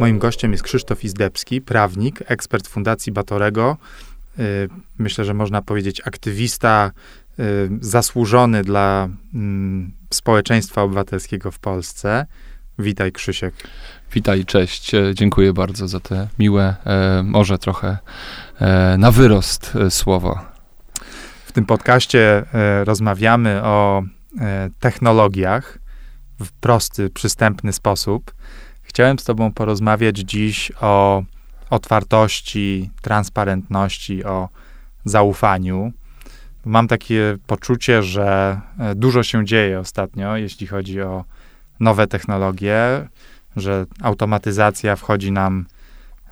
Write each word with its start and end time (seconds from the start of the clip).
Moim 0.00 0.18
gościem 0.18 0.52
jest 0.52 0.64
Krzysztof 0.64 1.04
Izdebski, 1.04 1.60
prawnik, 1.60 2.22
ekspert 2.26 2.68
Fundacji 2.68 3.12
Batorego. 3.12 3.76
Y, 4.38 4.68
myślę, 4.98 5.24
że 5.24 5.34
można 5.34 5.62
powiedzieć 5.62 6.02
aktywista 6.04 6.90
y, 7.38 7.42
zasłużony 7.80 8.64
dla 8.64 9.08
mm, 9.34 9.92
społeczeństwa 10.10 10.82
obywatelskiego 10.82 11.50
w 11.50 11.58
Polsce. 11.58 12.26
Witaj, 12.78 13.12
Krzysiek. 13.12 13.54
Witaj, 14.12 14.44
cześć. 14.44 14.94
E, 14.94 15.14
dziękuję 15.14 15.52
bardzo 15.52 15.88
za 15.88 16.00
te 16.00 16.28
miłe, 16.38 16.74
e, 16.84 17.22
może 17.22 17.58
trochę 17.58 17.98
e, 18.60 18.96
na 18.98 19.10
wyrost 19.10 19.72
słowa. 19.90 20.52
W 21.46 21.52
tym 21.52 21.66
podcaście 21.66 22.44
rozmawiamy 22.84 23.62
o 23.62 24.02
technologiach 24.80 25.78
w 26.40 26.52
prosty, 26.52 27.10
przystępny 27.10 27.72
sposób. 27.72 28.34
Chciałem 28.88 29.18
z 29.18 29.24
Tobą 29.24 29.52
porozmawiać 29.52 30.18
dziś 30.18 30.72
o 30.80 31.22
otwartości, 31.70 32.90
transparentności, 33.02 34.24
o 34.24 34.48
zaufaniu. 35.04 35.92
Mam 36.64 36.88
takie 36.88 37.36
poczucie, 37.46 38.02
że 38.02 38.60
e, 38.78 38.94
dużo 38.94 39.22
się 39.22 39.44
dzieje 39.44 39.80
ostatnio, 39.80 40.36
jeśli 40.36 40.66
chodzi 40.66 41.00
o 41.00 41.24
nowe 41.80 42.06
technologie, 42.06 43.08
że 43.56 43.86
automatyzacja 44.02 44.96
wchodzi 44.96 45.32
nam 45.32 45.66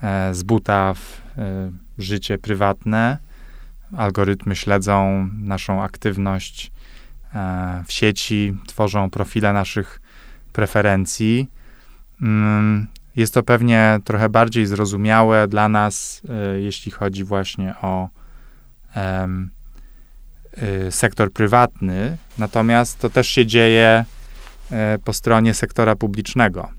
e, 0.02 0.34
z 0.34 0.42
buta 0.42 0.94
w 0.94 1.22
e, 1.38 1.70
życie 1.98 2.38
prywatne. 2.38 3.18
Algorytmy 3.96 4.56
śledzą 4.56 5.28
naszą 5.38 5.82
aktywność 5.82 6.72
w 7.86 7.92
sieci, 7.92 8.56
tworzą 8.66 9.10
profile 9.10 9.52
naszych 9.52 10.00
preferencji. 10.52 11.48
Mm, 12.22 12.86
jest 13.16 13.34
to 13.34 13.42
pewnie 13.42 13.98
trochę 14.04 14.28
bardziej 14.28 14.66
zrozumiałe 14.66 15.48
dla 15.48 15.68
nas, 15.68 16.22
e, 16.28 16.60
jeśli 16.60 16.92
chodzi 16.92 17.24
właśnie 17.24 17.74
o 17.82 18.08
e, 18.96 19.28
sektor 20.90 21.32
prywatny, 21.32 22.16
natomiast 22.38 22.98
to 22.98 23.10
też 23.10 23.28
się 23.28 23.46
dzieje 23.46 24.04
e, 24.70 24.98
po 25.04 25.12
stronie 25.12 25.54
sektora 25.54 25.96
publicznego. 25.96 26.70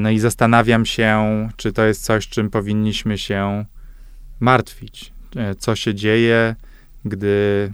No 0.00 0.10
i 0.10 0.18
zastanawiam 0.18 0.86
się, 0.86 1.48
czy 1.56 1.72
to 1.72 1.84
jest 1.84 2.04
coś, 2.04 2.28
czym 2.28 2.50
powinniśmy 2.50 3.18
się 3.18 3.64
martwić. 4.40 5.12
Co 5.58 5.76
się 5.76 5.94
dzieje, 5.94 6.56
gdy 7.04 7.72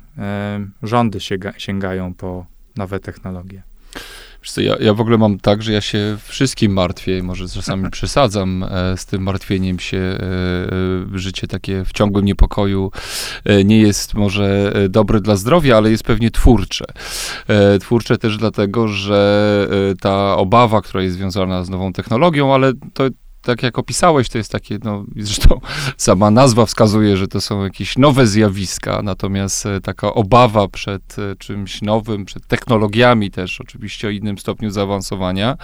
rządy 0.83 1.21
sięga, 1.21 1.53
sięgają 1.57 2.15
po 2.15 2.47
nowe 2.77 3.01
technologie. 3.01 3.63
Co, 4.53 4.61
ja, 4.61 4.77
ja 4.81 4.95
w 4.95 5.01
ogóle 5.01 5.19
mam 5.19 5.41
tak, 5.41 5.63
że 5.63 5.73
ja 5.73 5.81
się 5.81 6.17
wszystkim 6.25 6.73
martwię, 6.73 7.23
może 7.23 7.49
czasami 7.49 7.91
przesadzam 7.99 8.65
e, 8.71 8.97
z 8.97 9.07
tym 9.07 9.23
martwieniem 9.23 9.79
się. 9.79 9.99
E, 9.99 10.23
e, 11.15 11.19
życie 11.19 11.47
takie 11.47 11.85
w 11.85 11.93
ciągłym 11.93 12.25
niepokoju 12.25 12.91
e, 13.45 13.65
nie 13.65 13.79
jest 13.79 14.15
może 14.15 14.73
dobre 14.89 15.21
dla 15.21 15.37
zdrowia, 15.37 15.77
ale 15.77 15.91
jest 15.91 16.05
pewnie 16.05 16.31
twórcze. 16.31 16.85
Twórcze 17.81 18.19
też 18.19 18.37
dlatego, 18.37 18.89
że 18.89 19.69
ta 20.01 20.37
obawa, 20.37 20.83
która 20.83 21.03
jest 21.03 21.17
związana 21.17 21.65
z 21.65 21.71
nową 21.71 21.93
technologią, 21.93 22.55
ale 22.55 22.73
to 22.95 23.05
tak 23.49 23.63
jak 23.63 23.79
opisałeś, 23.79 24.29
to 24.29 24.39
jest 24.39 24.53
takie, 24.53 24.79
no 24.85 25.05
zresztą 25.17 25.61
sama 25.97 26.31
nazwa 26.31 26.67
wskazuje, 26.67 27.17
że 27.17 27.29
to 27.29 27.41
są 27.41 27.65
jakieś 27.65 27.99
nowe 27.99 28.27
zjawiska, 28.27 29.03
natomiast 29.03 29.67
e, 29.67 29.81
taka 29.81 30.15
obawa 30.15 30.69
przed 30.69 31.17
e, 31.19 31.37
czymś 31.37 31.83
nowym, 31.83 32.25
przed 32.25 32.47
technologiami 32.47 33.31
też, 33.31 33.61
oczywiście 33.61 34.09
o 34.09 34.11
innym 34.11 34.39
stopniu 34.39 34.71
zaawansowania, 34.71 35.57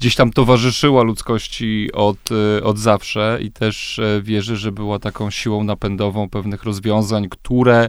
gdzieś 0.00 0.14
tam 0.14 0.32
towarzyszyła 0.32 1.02
ludzkości 1.02 1.90
od, 1.92 2.18
e, 2.58 2.64
od 2.64 2.78
zawsze 2.78 3.38
i 3.42 3.50
też 3.50 4.00
wierzę, 4.22 4.56
że 4.56 4.72
była 4.72 4.98
taką 4.98 5.30
siłą 5.30 5.64
napędową 5.64 6.28
pewnych 6.28 6.64
rozwiązań, 6.64 7.28
które 7.28 7.88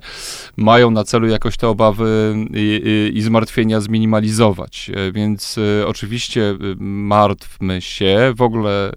mają 0.57 0.91
na 0.91 1.03
celu 1.03 1.27
jakoś 1.27 1.57
te 1.57 1.67
obawy 1.67 2.35
i, 2.53 2.81
i, 3.13 3.17
i 3.17 3.21
zmartwienia 3.21 3.81
zminimalizować. 3.81 4.91
Więc 5.13 5.59
oczywiście 5.85 6.57
martwmy 6.79 7.81
się, 7.81 8.33
w 8.35 8.41
ogóle 8.41 8.91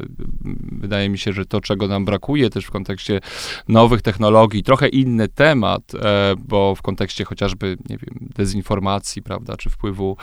wydaje 0.72 1.09
mi 1.09 1.19
się, 1.19 1.33
że 1.33 1.47
to, 1.47 1.61
czego 1.61 1.89
nam 1.89 2.05
brakuje 2.05 2.50
też 2.50 2.65
w 2.65 2.71
kontekście 2.71 3.21
nowych 3.69 4.03
technologii, 4.03 4.62
trochę 4.62 4.89
inny 4.89 5.28
temat, 5.28 5.83
e, 5.95 6.34
bo 6.39 6.75
w 6.75 6.83
kontekście 6.83 7.25
chociażby, 7.25 7.77
nie 7.89 7.99
wiem, 7.99 8.15
dezinformacji, 8.21 9.23
prawda, 9.23 9.56
czy 9.56 9.71
wpływu 9.71 10.17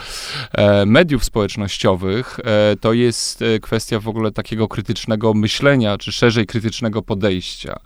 e, 0.51 0.85
mediów 0.85 1.23
społecznościowych, 1.23 2.39
e, 2.44 2.75
to 2.75 2.94
jest 2.94 3.44
kwestia 3.61 4.00
w 4.00 4.07
ogóle 4.07 4.31
takiego 4.31 4.67
krytycznego 4.67 5.33
myślenia, 5.33 5.97
czy 5.97 6.11
szerzej 6.11 6.45
krytycznego 6.45 7.01
podejścia. 7.01 7.79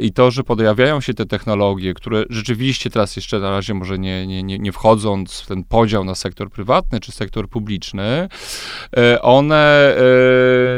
I 0.00 0.12
to, 0.12 0.30
że 0.30 0.44
pojawiają 0.44 1.00
się 1.00 1.14
te 1.14 1.26
technologie, 1.26 1.94
które 1.94 2.24
rzeczywiście 2.30 2.90
teraz 2.90 3.16
jeszcze 3.16 3.38
na 3.38 3.50
razie 3.50 3.74
może 3.74 3.98
nie, 3.98 4.26
nie, 4.26 4.42
nie, 4.42 4.58
nie 4.58 4.72
wchodząc 4.72 5.40
w 5.40 5.46
ten 5.46 5.64
podział 5.64 6.04
na 6.04 6.14
sektor 6.14 6.50
prywatny, 6.50 7.00
czy 7.00 7.12
sektor 7.12 7.48
publiczny, 7.48 8.28
one 9.22 9.96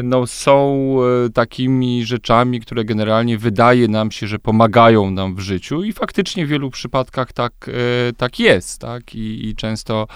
no, 0.02 0.26
są 0.28 0.96
e, 1.26 1.30
takimi 1.30 2.04
rzeczami, 2.04 2.60
które 2.60 2.84
generalnie 2.84 3.38
wydaje 3.38 3.88
nam 3.88 4.10
się, 4.10 4.26
że 4.26 4.38
pomagają 4.38 5.10
nam 5.10 5.34
w 5.34 5.40
życiu 5.40 5.82
i 5.82 5.92
faktycznie 5.92 6.46
w 6.46 6.48
wielu 6.48 6.70
przypadkach 6.70 7.32
tak, 7.32 7.52
e, 7.68 8.12
tak 8.12 8.40
jest, 8.40 8.80
tak? 8.80 9.14
I, 9.14 9.48
i 9.48 9.56
często 9.56 10.06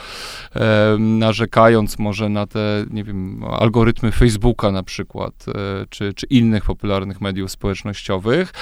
e, 0.56 0.96
narzekając 0.98 1.98
może 1.98 2.28
na 2.28 2.46
te, 2.46 2.84
nie 2.90 3.04
wiem, 3.04 3.44
algorytmy 3.44 4.12
Facebooka 4.12 4.70
na 4.72 4.82
przykład, 4.82 5.46
czy, 5.90 6.14
czy 6.14 6.26
innych 6.26 6.64
popularnych 6.64 7.20
mediów 7.20 7.50
społecznościowych, 7.50 8.52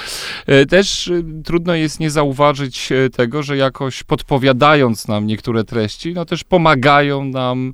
też 0.69 1.11
trudno 1.45 1.75
jest 1.75 1.99
nie 1.99 2.09
zauważyć 2.09 2.89
tego, 3.15 3.43
że 3.43 3.57
jakoś 3.57 4.03
podpowiadając 4.03 5.07
nam 5.07 5.27
niektóre 5.27 5.63
treści, 5.63 6.13
no 6.13 6.25
też 6.25 6.43
pomagają 6.43 7.23
nam 7.23 7.73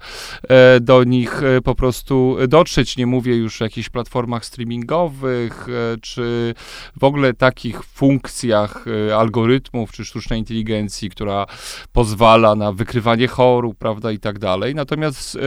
do 0.82 1.04
nich 1.04 1.42
po 1.64 1.76
prostu 1.76 2.38
dotrzeć. 2.48 2.98
Nie 2.98 3.06
mówię 3.08 3.36
już 3.36 3.62
o 3.62 3.67
jakichś 3.68 3.90
platformach 3.90 4.46
streamingowych, 4.46 5.68
e, 5.70 5.98
czy 6.02 6.54
w 6.96 7.04
ogóle 7.04 7.34
takich 7.34 7.84
funkcjach 7.84 8.86
e, 8.88 9.18
algorytmów, 9.18 9.92
czy 9.92 10.06
sztucznej 10.06 10.40
inteligencji, 10.40 11.10
która 11.10 11.46
pozwala 11.92 12.56
na 12.56 12.72
wykrywanie 12.72 13.28
chorób, 13.28 13.78
prawda, 13.78 14.12
i 14.12 14.20
tak 14.20 14.40
dalej. 14.40 14.76
Natomiast 14.76 15.36
e, 15.36 15.40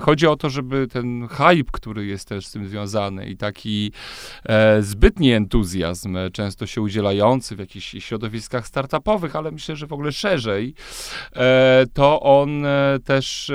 chodzi 0.00 0.26
o 0.26 0.36
to, 0.36 0.50
żeby 0.50 0.86
ten 0.88 1.28
hype, 1.28 1.70
który 1.72 2.06
jest 2.06 2.28
też 2.28 2.46
z 2.46 2.52
tym 2.52 2.68
związany 2.68 3.26
i 3.26 3.36
taki 3.36 3.92
zbytni 4.80 5.32
entuzjazm, 5.32 6.18
często 6.32 6.66
się 6.66 6.80
udzielający 6.80 7.56
w 7.56 7.58
jakichś 7.58 7.96
środowiskach 7.98 8.66
startupowych, 8.66 9.36
ale 9.36 9.50
myślę, 9.50 9.76
że 9.76 9.86
w 9.86 9.92
ogóle 9.92 10.12
szerzej, 10.12 10.74
to 11.92 12.20
on 12.20 12.66
też 13.04 13.52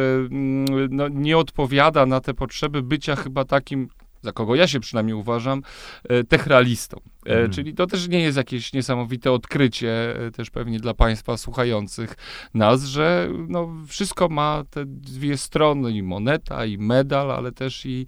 no, 0.89 1.07
nie 1.07 1.37
odpowiada 1.37 2.05
na 2.05 2.21
te 2.21 2.33
potrzeby 2.33 2.83
bycia 2.83 3.15
chyba 3.15 3.45
takim 3.45 3.89
za 4.21 4.31
kogo 4.31 4.55
ja 4.55 4.67
się 4.67 4.79
przynajmniej 4.79 5.15
uważam, 5.15 5.61
e, 6.09 6.23
techrealistą. 6.23 7.01
Mhm. 7.27 7.51
Czyli 7.51 7.73
to 7.73 7.87
też 7.87 8.07
nie 8.07 8.21
jest 8.21 8.37
jakieś 8.37 8.73
niesamowite 8.73 9.31
odkrycie, 9.31 10.15
e, 10.27 10.31
też 10.31 10.49
pewnie 10.49 10.79
dla 10.79 10.93
Państwa 10.93 11.37
słuchających 11.37 12.15
nas, 12.53 12.83
że 12.83 13.29
no, 13.47 13.69
wszystko 13.87 14.29
ma 14.29 14.63
te 14.69 14.85
dwie 14.85 15.37
strony, 15.37 15.91
i 15.91 16.03
moneta, 16.03 16.65
i 16.65 16.77
medal, 16.77 17.31
ale 17.31 17.51
też 17.51 17.85
i 17.85 18.05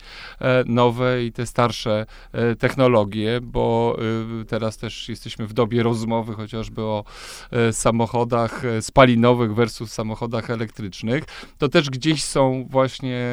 nowe, 0.66 1.24
i 1.24 1.32
te 1.32 1.46
starsze 1.46 2.06
technologie, 2.60 3.40
bo 3.42 3.98
teraz 4.48 4.78
też 4.78 5.10
jesteśmy 5.10 5.48
w 5.48 5.54
dobie 5.54 5.84
rozmowy 5.84 6.34
chociażby 6.34 6.82
o 6.82 7.04
samochodach 7.72 8.64
spalinowych 8.82 9.56
versus 9.56 9.92
samochodach 9.92 10.50
elektrycznych. 10.50 11.24
To 11.58 11.70
też 11.70 11.90
gdzieś 11.90 12.24
są 12.24 12.68
właśnie 12.70 13.30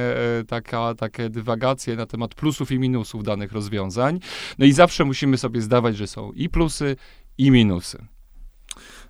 taka, 0.49 0.94
takie 0.94 1.31
dywagacje 1.31 1.96
na 1.96 2.06
temat 2.06 2.34
plusów 2.34 2.72
i 2.72 2.78
minusów 2.78 3.25
danych 3.25 3.52
rozwiązań. 3.52 4.20
No 4.58 4.66
i 4.66 4.72
zawsze 4.72 5.05
musimy 5.05 5.38
sobie 5.38 5.60
zdać 5.60 5.75
zdawać, 5.76 5.96
że 5.96 6.06
są 6.06 6.32
i 6.32 6.49
plusy, 6.49 6.96
i 7.38 7.50
minusy. 7.50 8.06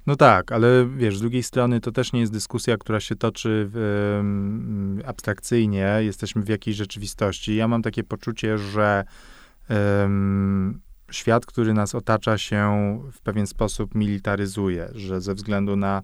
No 0.07 0.17
tak, 0.17 0.53
ale 0.53 0.89
wiesz, 0.97 1.19
z 1.19 1.21
drugiej 1.21 1.43
strony 1.43 1.81
to 1.81 1.93
też 1.93 2.13
nie 2.13 2.21
jest 2.21 2.33
dyskusja, 2.33 2.77
która 2.77 3.01
się 3.01 3.17
toczy 3.17 3.71
abstrakcyjnie. 5.05 5.99
Jesteśmy 6.01 6.43
w 6.43 6.49
jakiejś 6.49 6.77
rzeczywistości. 6.77 7.57
Ja 7.57 7.69
mam 7.69 7.83
takie 7.83 8.05
poczucie, 8.05 8.59
że 8.59 9.05
świat, 11.11 11.47
który 11.47 11.75
nas 11.75 11.95
otacza, 11.95 12.39
się 12.39 13.01
w 13.13 13.21
pewien 13.21 13.47
sposób 13.47 13.95
militaryzuje, 13.95 14.89
że 14.95 15.21
ze 15.21 15.35
względu 15.35 15.77
na 15.77 16.03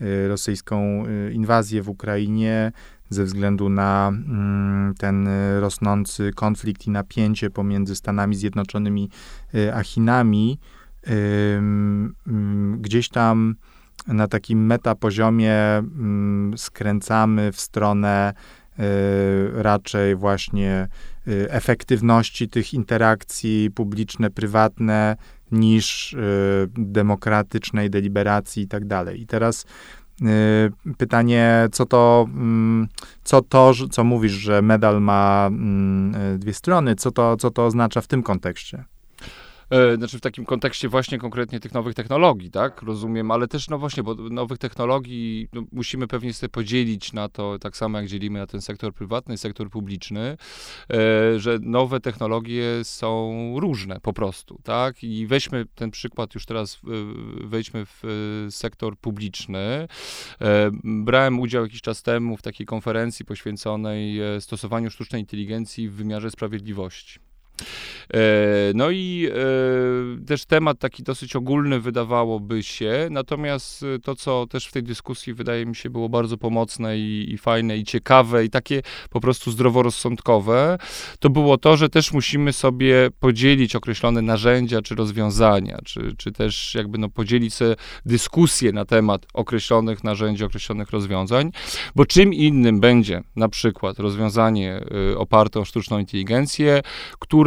y, 0.00 0.28
rosyjską 0.28 1.06
y, 1.06 1.32
inwazję 1.32 1.82
w 1.82 1.88
Ukrainie, 1.88 2.72
ze 3.10 3.24
względu 3.24 3.68
na 3.68 4.08
mm, 4.08 4.94
ten 4.98 5.28
rosnący 5.60 6.30
konflikt 6.34 6.86
i 6.86 6.90
napięcie 6.90 7.50
pomiędzy 7.50 7.96
Stanami 7.96 8.36
Zjednoczonymi 8.36 9.10
y, 9.54 9.74
a 9.74 9.82
Chinami, 9.82 10.58
gdzieś 12.80 13.08
tam 13.08 13.54
na 14.06 14.28
takim 14.28 14.66
metapoziomie 14.66 15.54
mm, 15.54 16.58
skręcamy 16.58 17.52
w 17.52 17.60
stronę 17.60 18.32
y, 18.78 18.82
raczej 19.62 20.16
właśnie 20.16 20.88
y, 21.28 21.50
efektywności 21.50 22.48
tych 22.48 22.74
interakcji 22.74 23.70
publiczne, 23.70 24.30
prywatne 24.30 25.16
niż 25.52 26.12
y, 26.12 26.18
demokratycznej 26.78 27.90
deliberacji 27.90 28.62
i 28.62 28.68
tak 28.68 28.84
dalej. 28.84 29.20
I 29.20 29.26
teraz 29.26 29.62
y, 29.62 29.66
pytanie, 30.98 31.68
co 31.72 31.86
to, 31.86 32.26
mm, 32.28 32.88
co 33.24 33.42
to, 33.42 33.72
co 33.90 34.04
mówisz, 34.04 34.32
że 34.32 34.62
medal 34.62 35.02
ma 35.02 35.46
mm, 35.46 36.38
dwie 36.38 36.54
strony, 36.54 36.94
co 36.94 37.10
to, 37.10 37.36
co 37.36 37.50
to 37.50 37.66
oznacza 37.66 38.00
w 38.00 38.06
tym 38.06 38.22
kontekście? 38.22 38.84
E, 39.70 39.96
znaczy 39.96 40.18
w 40.18 40.20
takim 40.20 40.44
kontekście 40.44 40.88
właśnie 40.88 41.18
konkretnie 41.18 41.60
tych 41.60 41.74
nowych 41.74 41.94
technologii, 41.94 42.50
tak, 42.50 42.82
rozumiem, 42.82 43.30
ale 43.30 43.48
też 43.48 43.68
no 43.68 43.78
właśnie, 43.78 44.02
bo 44.02 44.14
nowych 44.14 44.58
technologii 44.58 45.48
no, 45.52 45.62
musimy 45.72 46.06
pewnie 46.06 46.34
sobie 46.34 46.50
podzielić 46.50 47.12
na 47.12 47.28
to, 47.28 47.58
tak 47.58 47.76
samo 47.76 47.98
jak 47.98 48.06
dzielimy 48.06 48.38
na 48.38 48.46
ten 48.46 48.60
sektor 48.60 48.94
prywatny, 48.94 49.38
sektor 49.38 49.70
publiczny, 49.70 50.36
e, 50.92 51.38
że 51.38 51.58
nowe 51.62 52.00
technologie 52.00 52.64
są 52.82 53.54
różne 53.60 54.00
po 54.00 54.12
prostu, 54.12 54.60
tak, 54.64 55.04
i 55.04 55.26
weźmy 55.26 55.66
ten 55.74 55.90
przykład 55.90 56.34
już 56.34 56.46
teraz, 56.46 56.80
wejdźmy 57.44 57.86
w 57.86 58.02
e, 58.04 58.50
sektor 58.50 58.96
publiczny. 58.98 59.88
Brałem 60.84 61.40
udział 61.40 61.62
jakiś 61.62 61.82
czas 61.82 62.02
temu 62.02 62.36
w 62.36 62.42
takiej 62.42 62.66
konferencji 62.66 63.24
poświęconej 63.24 64.20
stosowaniu 64.40 64.90
sztucznej 64.90 65.22
inteligencji 65.22 65.88
w 65.88 65.92
wymiarze 65.92 66.30
sprawiedliwości. 66.30 67.20
E, 68.14 68.18
no 68.74 68.90
i 68.90 69.28
e, 69.30 70.26
też 70.26 70.44
temat 70.44 70.78
taki 70.78 71.02
dosyć 71.02 71.36
ogólny 71.36 71.80
wydawałoby 71.80 72.62
się, 72.62 73.08
natomiast 73.10 73.82
e, 73.82 73.98
to, 73.98 74.16
co 74.16 74.46
też 74.46 74.66
w 74.66 74.72
tej 74.72 74.82
dyskusji 74.82 75.34
wydaje 75.34 75.66
mi 75.66 75.76
się 75.76 75.90
było 75.90 76.08
bardzo 76.08 76.36
pomocne 76.36 76.98
i, 76.98 77.32
i 77.32 77.38
fajne 77.38 77.78
i 77.78 77.84
ciekawe 77.84 78.44
i 78.44 78.50
takie 78.50 78.82
po 79.10 79.20
prostu 79.20 79.50
zdroworozsądkowe, 79.50 80.78
to 81.18 81.30
było 81.30 81.58
to, 81.58 81.76
że 81.76 81.88
też 81.88 82.12
musimy 82.12 82.52
sobie 82.52 83.08
podzielić 83.20 83.76
określone 83.76 84.22
narzędzia 84.22 84.82
czy 84.82 84.94
rozwiązania, 84.94 85.78
czy, 85.84 86.14
czy 86.18 86.32
też 86.32 86.74
jakby 86.74 86.98
no 86.98 87.08
podzielić 87.08 87.54
sobie 87.54 87.74
dyskusję 88.04 88.72
na 88.72 88.84
temat 88.84 89.26
określonych 89.34 90.04
narzędzi, 90.04 90.44
określonych 90.44 90.90
rozwiązań, 90.90 91.50
bo 91.94 92.06
czym 92.06 92.34
innym 92.34 92.80
będzie 92.80 93.22
na 93.36 93.48
przykład 93.48 93.98
rozwiązanie 93.98 94.80
oparte 95.16 95.60
o 95.60 95.64
sztuczną 95.64 95.98
inteligencję, 95.98 96.82
które 97.18 97.45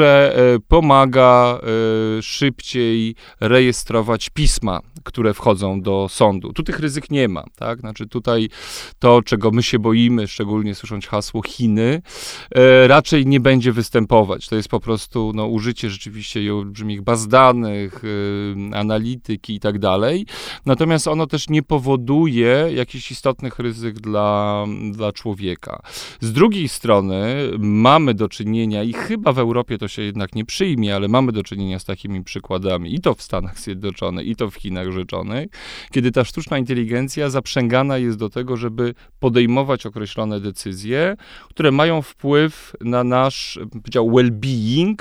pomaga 0.67 1.59
e, 1.59 2.21
szybciej 2.21 3.15
rejestrować 3.39 4.29
pisma, 4.29 4.79
które 5.03 5.33
wchodzą 5.33 5.81
do 5.81 6.07
sądu. 6.09 6.53
Tu 6.53 6.63
tych 6.63 6.79
ryzyk 6.79 7.11
nie 7.11 7.27
ma, 7.27 7.43
tak? 7.55 7.79
Znaczy 7.79 8.07
tutaj 8.07 8.49
to, 8.99 9.21
czego 9.21 9.51
my 9.51 9.63
się 9.63 9.79
boimy, 9.79 10.27
szczególnie 10.27 10.75
słysząc 10.75 11.07
hasło 11.07 11.41
Chiny, 11.41 12.01
e, 12.55 12.87
raczej 12.87 13.25
nie 13.25 13.39
będzie 13.39 13.71
występować. 13.71 14.47
To 14.47 14.55
jest 14.55 14.69
po 14.69 14.79
prostu 14.79 15.31
no, 15.35 15.47
użycie 15.47 15.89
rzeczywiście 15.89 16.53
olbrzymich 16.53 17.01
baz 17.01 17.27
danych, 17.27 18.01
e, 18.03 18.75
analityki 18.77 19.55
i 19.55 19.59
tak 19.59 19.79
dalej. 19.79 20.25
Natomiast 20.65 21.07
ono 21.07 21.27
też 21.27 21.49
nie 21.49 21.63
powoduje 21.63 22.69
jakichś 22.73 23.11
istotnych 23.11 23.59
ryzyk 23.59 23.99
dla, 23.99 24.65
dla 24.91 25.11
człowieka. 25.11 25.81
Z 26.19 26.31
drugiej 26.31 26.69
strony 26.69 27.35
mamy 27.59 28.13
do 28.13 28.29
czynienia 28.29 28.83
i 28.83 28.93
chyba 28.93 29.33
w 29.33 29.39
Europie 29.39 29.77
to 29.77 29.87
się 29.89 30.01
jednak 30.01 30.35
nie 30.35 30.45
przyjmie, 30.45 30.95
ale 30.95 31.07
mamy 31.07 31.31
do 31.31 31.43
czynienia 31.43 31.79
z 31.79 31.85
takimi 31.85 32.23
przykładami 32.23 32.95
i 32.95 32.99
to 32.99 33.15
w 33.15 33.21
Stanach 33.21 33.59
Zjednoczonych, 33.59 34.25
i 34.27 34.35
to 34.35 34.49
w 34.49 34.55
Chinach 34.55 34.91
Rzeczonych, 34.91 35.47
kiedy 35.91 36.11
ta 36.11 36.25
sztuczna 36.25 36.57
inteligencja 36.57 37.29
zaprzęgana 37.29 37.97
jest 37.97 38.17
do 38.17 38.29
tego, 38.29 38.57
żeby 38.57 38.93
podejmować 39.19 39.85
określone 39.85 40.39
decyzje, 40.39 41.15
które 41.49 41.71
mają 41.71 42.01
wpływ 42.01 42.75
na 42.81 43.03
nasz, 43.03 43.59
powiedział, 43.71 44.11
well-being, 44.11 44.95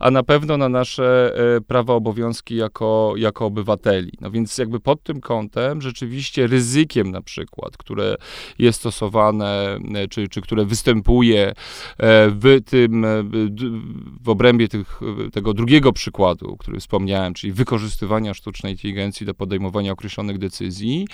a 0.00 0.10
na 0.10 0.22
pewno 0.22 0.56
na 0.56 0.68
nasze 0.68 1.34
e, 1.56 1.60
prawa, 1.60 1.94
obowiązki 1.94 2.56
jako, 2.56 3.14
jako 3.16 3.46
obywateli. 3.46 4.12
No 4.20 4.30
więc 4.30 4.58
jakby 4.58 4.80
pod 4.80 5.02
tym 5.02 5.20
kątem 5.20 5.82
rzeczywiście 5.82 6.46
ryzykiem 6.46 7.10
na 7.10 7.22
przykład, 7.22 7.76
które 7.76 8.16
jest 8.58 8.78
stosowane, 8.78 9.78
e, 9.94 10.08
czy, 10.08 10.28
czy 10.28 10.40
które 10.40 10.64
występuje 10.64 11.48
e, 11.48 11.54
w 12.30 12.60
tym, 12.66 13.06
w 14.22 14.28
obrębie 14.30 14.68
tych, 14.68 15.00
tego 15.32 15.54
drugiego 15.54 15.92
przykładu, 15.92 16.56
który 16.56 16.80
wspomniałem, 16.80 17.34
czyli 17.34 17.52
wykorzystywania 17.52 18.34
sztucznej 18.34 18.72
inteligencji 18.72 19.26
do 19.26 19.34
podejmowania 19.34 19.92
określonych 19.92 20.38
decyzji, 20.38 21.06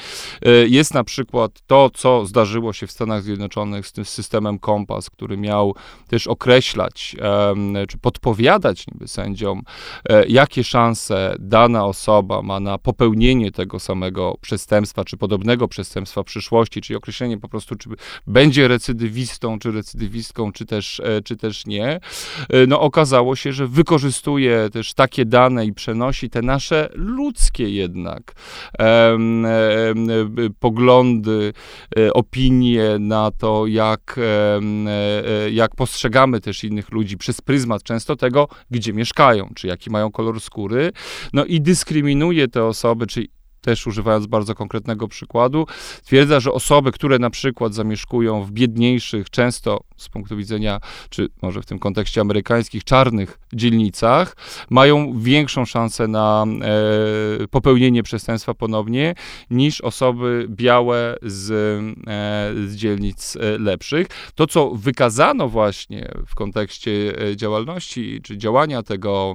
e, 0.42 0.50
jest 0.68 0.94
na 0.94 1.04
przykład 1.04 1.52
to, 1.66 1.90
co 1.94 2.26
zdarzyło 2.26 2.72
się 2.72 2.86
w 2.86 2.92
Stanach 2.92 3.22
Zjednoczonych 3.22 3.86
z 3.86 3.92
tym 3.92 4.04
systemem 4.04 4.58
Kompas, 4.58 5.10
który 5.10 5.36
miał 5.36 5.74
też 6.08 6.26
określać, 6.26 7.16
czy 7.88 7.98
podpowiadać 7.98 8.86
niby 8.86 9.08
sędziom, 9.08 9.62
e, 10.08 10.26
jakie 10.26 10.64
szanse 10.64 11.36
dana 11.38 11.86
osoba 11.86 12.42
ma 12.42 12.60
na 12.60 12.78
popełnienie 12.78 13.52
tego 13.52 13.80
samego 13.80 14.36
przestępstwa, 14.40 15.04
czy 15.04 15.16
podobnego 15.16 15.68
przestępstwa 15.68 16.22
w 16.22 16.26
przyszłości, 16.26 16.80
czyli 16.80 16.96
określenie 16.96 17.38
po 17.38 17.48
prostu, 17.48 17.76
czy 17.76 17.88
będzie 18.26 18.68
recydywistą, 18.68 19.58
czy 19.58 19.72
recydywistką, 19.72 20.52
czy 20.52 20.66
też, 20.66 21.00
e, 21.00 21.22
czy 21.22 21.36
też 21.36 21.66
nie. 21.66 22.00
No 22.68 22.80
okazało 22.80 23.05
się, 23.34 23.52
że 23.52 23.66
wykorzystuje 23.66 24.70
też 24.72 24.94
takie 24.94 25.24
dane 25.24 25.66
i 25.66 25.72
przenosi 25.72 26.30
te 26.30 26.42
nasze 26.42 26.88
ludzkie 26.94 27.70
jednak 27.70 28.34
poglądy, 30.60 31.52
e, 31.98 32.12
opinie 32.12 32.84
na 32.98 33.30
to, 33.30 33.66
jak, 33.66 34.16
e, 34.18 35.50
jak 35.50 35.76
postrzegamy 35.76 36.40
też 36.40 36.64
innych 36.64 36.92
ludzi 36.92 37.16
przez 37.16 37.40
pryzmat 37.40 37.82
często 37.82 38.16
tego, 38.16 38.48
gdzie 38.70 38.92
mieszkają, 38.92 39.50
czy 39.54 39.66
jaki 39.66 39.90
mają 39.90 40.12
kolor 40.12 40.40
skóry, 40.40 40.92
no 41.32 41.44
i 41.44 41.60
dyskryminuje 41.60 42.48
te 42.48 42.64
osoby, 42.64 43.06
czy 43.06 43.35
też 43.66 43.86
używając 43.86 44.26
bardzo 44.26 44.54
konkretnego 44.54 45.08
przykładu, 45.08 45.66
twierdza, 46.04 46.40
że 46.40 46.52
osoby, 46.52 46.92
które 46.92 47.18
na 47.18 47.30
przykład 47.30 47.74
zamieszkują 47.74 48.42
w 48.44 48.50
biedniejszych, 48.50 49.30
często 49.30 49.80
z 49.96 50.08
punktu 50.08 50.36
widzenia, 50.36 50.80
czy 51.10 51.28
może 51.42 51.62
w 51.62 51.66
tym 51.66 51.78
kontekście 51.78 52.20
amerykańskich, 52.20 52.84
czarnych 52.84 53.38
dzielnicach, 53.52 54.36
mają 54.70 55.18
większą 55.18 55.64
szansę 55.64 56.08
na 56.08 56.44
e, 57.42 57.48
popełnienie 57.48 58.02
przestępstwa 58.02 58.54
ponownie 58.54 59.14
niż 59.50 59.80
osoby 59.80 60.46
białe 60.48 61.16
z, 61.22 61.50
e, 61.50 62.68
z 62.68 62.76
dzielnic 62.76 63.36
e, 63.36 63.58
lepszych. 63.58 64.06
To, 64.34 64.46
co 64.46 64.70
wykazano 64.70 65.48
właśnie 65.48 66.08
w 66.26 66.34
kontekście 66.34 66.90
e, 67.30 67.36
działalności 67.36 68.20
czy 68.22 68.38
działania 68.38 68.82
tego, 68.82 69.34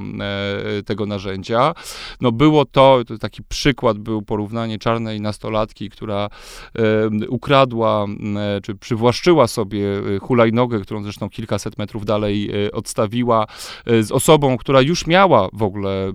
e, 0.79 0.83
tego 0.83 1.05
narzędzia, 1.05 1.73
no 2.21 2.31
było 2.31 2.65
to, 2.65 3.01
to 3.07 3.17
taki 3.17 3.43
przykład 3.43 3.97
był 3.97 4.20
porównanie 4.25 4.79
czarnej 4.79 5.21
nastolatki, 5.21 5.89
która 5.89 6.29
e, 6.75 7.27
ukradła 7.27 8.05
czy 8.63 8.75
przywłaszczyła 8.75 9.47
sobie 9.47 9.85
hulaj 10.21 10.51
hulajnogę, 10.51 10.79
którą 10.79 11.03
zresztą 11.03 11.29
kilkaset 11.29 11.77
metrów 11.77 12.05
dalej 12.05 12.65
e, 12.65 12.71
odstawiła, 12.71 13.47
e, 13.85 14.03
z 14.03 14.11
osobą, 14.11 14.57
która 14.57 14.81
już 14.81 15.07
miała 15.07 15.49
w 15.53 15.63
ogóle 15.63 16.07
e, 16.07 16.13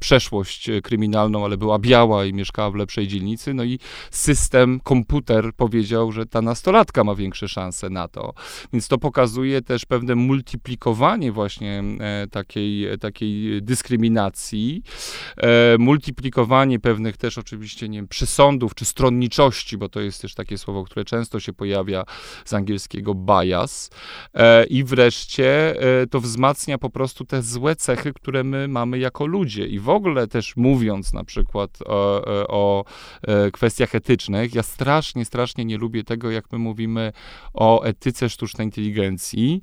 przeszłość 0.00 0.70
kryminalną, 0.82 1.44
ale 1.44 1.56
była 1.56 1.78
biała 1.78 2.24
i 2.24 2.32
mieszkała 2.32 2.70
w 2.70 2.74
lepszej 2.74 3.08
dzielnicy. 3.08 3.54
No 3.54 3.64
i 3.64 3.78
system, 4.10 4.80
komputer 4.80 5.52
powiedział, 5.56 6.12
że 6.12 6.26
ta 6.26 6.42
nastolatka 6.42 7.04
ma 7.04 7.14
większe 7.14 7.48
szanse 7.48 7.90
na 7.90 8.08
to. 8.08 8.34
Więc 8.72 8.88
to 8.88 8.98
pokazuje 8.98 9.62
też 9.62 9.84
pewne 9.84 10.14
multiplikowanie 10.14 11.32
właśnie 11.32 11.82
takiej, 12.30 12.98
takiej 12.98 13.62
dyskryminacji, 13.62 14.82
multiplikowanie 15.78 16.80
pewnych 16.80 17.16
też 17.16 17.38
oczywiście, 17.38 17.47
nie 17.88 17.98
wiem, 17.98 18.08
przesądów 18.08 18.74
czy 18.74 18.84
stronniczości, 18.84 19.78
bo 19.78 19.88
to 19.88 20.00
jest 20.00 20.22
też 20.22 20.34
takie 20.34 20.58
słowo, 20.58 20.84
które 20.84 21.04
często 21.04 21.40
się 21.40 21.52
pojawia 21.52 22.04
z 22.44 22.54
angielskiego 22.54 23.14
bias, 23.14 23.90
E, 24.34 24.64
I 24.64 24.84
wreszcie 24.84 25.80
e, 26.02 26.06
to 26.06 26.20
wzmacnia 26.20 26.78
po 26.78 26.90
prostu 26.90 27.24
te 27.24 27.42
złe 27.42 27.76
cechy, 27.76 28.12
które 28.12 28.44
my 28.44 28.68
mamy 28.68 28.98
jako 28.98 29.26
ludzie. 29.26 29.66
I 29.66 29.78
w 29.78 29.88
ogóle 29.88 30.26
też 30.26 30.56
mówiąc 30.56 31.12
na 31.12 31.24
przykład 31.24 31.78
o, 31.86 32.26
e, 32.42 32.48
o 32.48 32.84
kwestiach 33.52 33.94
etycznych, 33.94 34.54
ja 34.54 34.62
strasznie, 34.62 35.24
strasznie 35.24 35.64
nie 35.64 35.78
lubię 35.78 36.04
tego, 36.04 36.30
jak 36.30 36.52
my 36.52 36.58
mówimy 36.58 37.12
o 37.54 37.82
etyce 37.82 38.28
sztucznej 38.28 38.66
inteligencji 38.66 39.62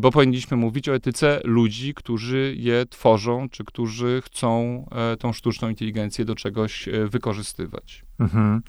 bo 0.00 0.10
powinniśmy 0.10 0.56
mówić 0.56 0.88
o 0.88 0.94
etyce 0.94 1.40
ludzi, 1.44 1.94
którzy 1.94 2.54
je 2.58 2.86
tworzą, 2.86 3.48
czy 3.48 3.64
którzy 3.64 4.22
chcą 4.24 4.86
tą 5.18 5.32
sztuczną 5.32 5.68
inteligencję 5.68 6.24
do 6.24 6.34
czegoś 6.34 6.88
wykorzystywać. 7.08 8.04
Mhm. 8.20 8.62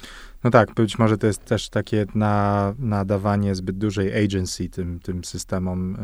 No 0.44 0.52
tak, 0.52 0.74
być 0.74 1.00
może 1.00 1.18
to 1.18 1.28
jest 1.28 1.46
też 1.46 1.70
takie 1.70 2.06
na, 2.16 2.74
nadawanie 2.80 3.56
zbyt 3.56 3.78
dużej 3.78 4.24
agency 4.24 4.70
tym, 4.70 5.00
tym 5.00 5.24
systemom 5.24 5.96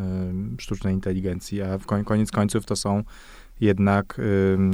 y, 0.58 0.62
sztucznej 0.62 0.94
inteligencji, 0.94 1.62
a 1.62 1.78
w 1.78 1.86
koniec 1.86 2.30
końców 2.30 2.66
to 2.66 2.76
są 2.76 3.04
jednak 3.60 4.20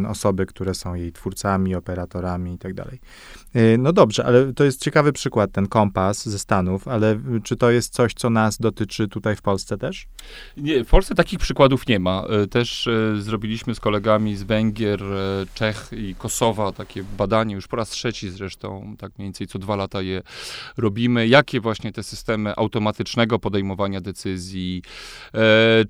osoby, 0.09 0.47
które 0.47 0.75
są 0.75 0.95
jej 0.95 1.13
twórcami, 1.13 1.75
operatorami 1.75 2.55
i 2.55 2.59
tak. 2.59 2.75
Y, 3.57 3.77
no 3.79 3.93
dobrze, 3.93 4.25
ale 4.25 4.53
to 4.53 4.65
jest 4.65 4.83
ciekawy 4.83 5.13
przykład, 5.13 5.53
ten 5.53 5.67
kompas 5.67 6.29
ze 6.29 6.39
Stanów, 6.39 6.89
ale 6.89 7.21
czy 7.45 7.57
to 7.57 7.71
jest 7.71 7.93
coś, 7.93 8.15
co 8.15 8.31
nas 8.31 8.59
dotyczy 8.59 9.09
tutaj 9.09 9.37
w 9.37 9.43
Polsce 9.43 9.79
też? 9.79 10.07
Nie, 10.57 10.85
w 10.85 10.89
Polsce 10.89 11.15
takich 11.15 11.39
przykładów 11.39 11.87
nie 11.87 11.99
ma. 11.99 12.25
Y, 12.45 12.49
też 12.49 12.87
y, 12.87 13.23
zrobiliśmy 13.23 13.75
z 13.75 13.81
kolegami 13.81 14.37
z 14.37 14.43
Węgier, 14.43 15.01
Czech 15.55 15.91
i 15.93 16.15
Kosowa 16.15 16.73
takie 16.73 17.05
badanie, 17.19 17.55
już 17.55 17.69
po 17.69 17.77
raz 17.77 17.91
trzeci 17.91 18.31
zresztą, 18.31 18.97
tak 18.99 19.19
mniej 19.19 19.27
więcej 19.27 19.47
co 19.47 19.59
dwa 19.59 19.77
lata 19.77 20.03
je 20.03 20.23
robimy, 20.77 21.29
jakie 21.29 21.61
właśnie 21.61 21.93
te 21.93 22.03
systemy 22.03 22.57
automatycznego 22.57 23.39
podejmowania 23.39 24.01
decyzji, 24.01 24.83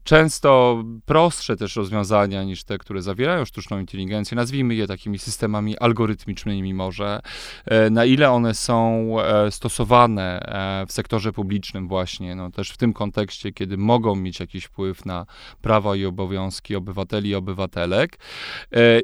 często 0.04 0.82
prostsze 1.06 1.56
też 1.56 1.76
rozwiązania 1.76 2.44
niż 2.44 2.64
te, 2.64 2.78
które 2.84 3.02
zawierają 3.02 3.44
sztuczną 3.44 3.78
inteligencję, 3.78 4.36
nazwijmy 4.36 4.74
je 4.74 4.86
takimi 4.86 5.18
systemami 5.18 5.78
algorytmicznymi 5.78 6.74
może, 6.74 7.20
E, 7.64 7.90
na 7.90 8.04
ile 8.04 8.30
one 8.30 8.54
są 8.54 9.06
e, 9.20 9.50
stosowane 9.50 10.40
e, 10.40 10.86
w 10.86 10.92
sektorze 10.92 11.32
publicznym 11.32 11.88
właśnie, 11.88 12.34
no 12.34 12.50
też 12.50 12.70
w 12.70 12.76
tym 12.76 12.92
kontekście, 12.92 13.52
kiedy 13.52 13.76
mogą 13.76 14.16
mieć 14.16 14.40
jakiś 14.40 14.64
wpływ 14.64 15.06
na 15.06 15.26
prawa 15.62 15.96
i 15.96 16.04
obowiązki 16.04 16.76
obywateli 16.76 17.30
i 17.30 17.34
obywatelek. 17.34 18.18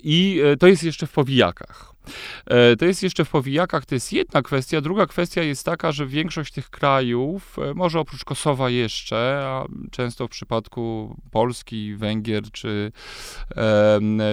I 0.03 0.43
to 0.59 0.67
jest 0.67 0.83
jeszcze 0.83 1.07
w 1.07 1.13
powijakach. 1.13 1.90
E, 2.47 2.77
to 2.77 2.85
jest 2.85 3.03
jeszcze 3.03 3.25
w 3.25 3.31
powijakach, 3.31 3.87
to 3.87 3.95
jest 3.95 4.13
jedna 4.13 4.43
kwestia. 4.43 4.81
Druga 4.81 5.07
kwestia 5.07 5.43
jest 5.43 5.65
taka, 5.65 5.93
że 5.93 6.07
większość 6.07 6.53
tych 6.53 6.71
krajów, 6.71 7.59
e, 7.59 7.75
może 7.75 8.01
oprócz 8.01 8.25
Kosowa 8.25 8.71
jeszcze, 8.71 9.43
a 9.45 9.65
często 9.91 10.27
w 10.27 10.31
przypadku 10.31 11.17
Polski, 11.31 11.95
Węgier 11.97 12.43
czy, 12.53 12.93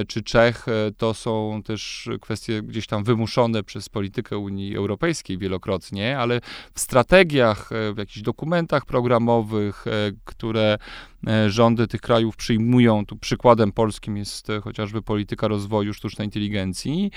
czy 0.08 0.24
Czech, 0.24 0.68
e, 0.68 0.92
to 0.98 1.14
są 1.14 1.62
też 1.66 2.10
kwestie 2.22 2.62
gdzieś 2.62 2.88
tam 2.88 3.04
wymuszone 3.04 3.64
przez 3.64 3.90
politykę 3.90 4.38
Unii 4.38 4.76
Europejskiej 4.76 5.38
wielokrotnie, 5.38 6.20
ale 6.20 6.42
w 6.74 6.80
strategiach, 6.80 7.70
w 7.94 7.98
jakichś 7.98 8.22
dokumentach 8.22 8.86
programowych, 8.86 9.86
które 10.26 10.78
rządy 11.48 11.88
tych 11.88 12.02
krajów 12.02 12.36
przyjmują, 12.36 13.06
tu 13.06 13.18
przykładem 13.18 13.72
polskim 13.72 14.18
jest 14.18 14.48
chociażby 14.64 15.02
polityka 15.02 15.48
rozwoju 15.48 15.94
sztucznej 15.94 16.28
inteligencji, 16.28 17.12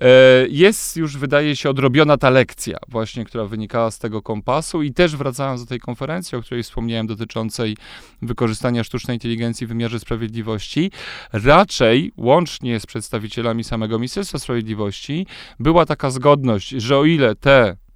E, 0.00 0.46
jest 0.48 0.96
już, 0.96 1.16
wydaje 1.16 1.56
się, 1.56 1.70
odrobiona 1.70 2.16
ta 2.16 2.30
lekcja, 2.30 2.78
właśnie, 2.88 3.24
która 3.24 3.44
wynikała 3.44 3.90
z 3.90 3.98
tego 3.98 4.22
kompasu. 4.22 4.82
I 4.82 4.92
też 4.92 5.16
wracając 5.16 5.60
do 5.60 5.68
tej 5.68 5.80
konferencji, 5.80 6.38
o 6.38 6.42
której 6.42 6.62
wspomniałem, 6.62 7.06
dotyczącej 7.06 7.76
wykorzystania 8.22 8.84
sztucznej 8.84 9.16
inteligencji 9.16 9.66
w 9.66 9.68
wymiarze 9.68 10.00
sprawiedliwości, 10.00 10.90
raczej 11.32 12.12
łącznie 12.16 12.80
z 12.80 12.86
przedstawicielami 12.86 13.64
samego 13.64 13.98
Ministerstwa 13.98 14.38
Sprawiedliwości 14.38 15.26
była 15.58 15.86
taka 15.86 16.10
zgodność, 16.10 16.68
że 16.68 16.98
o 16.98 17.04
ile 17.04 17.34
te 17.34 17.62
E, 17.62 17.91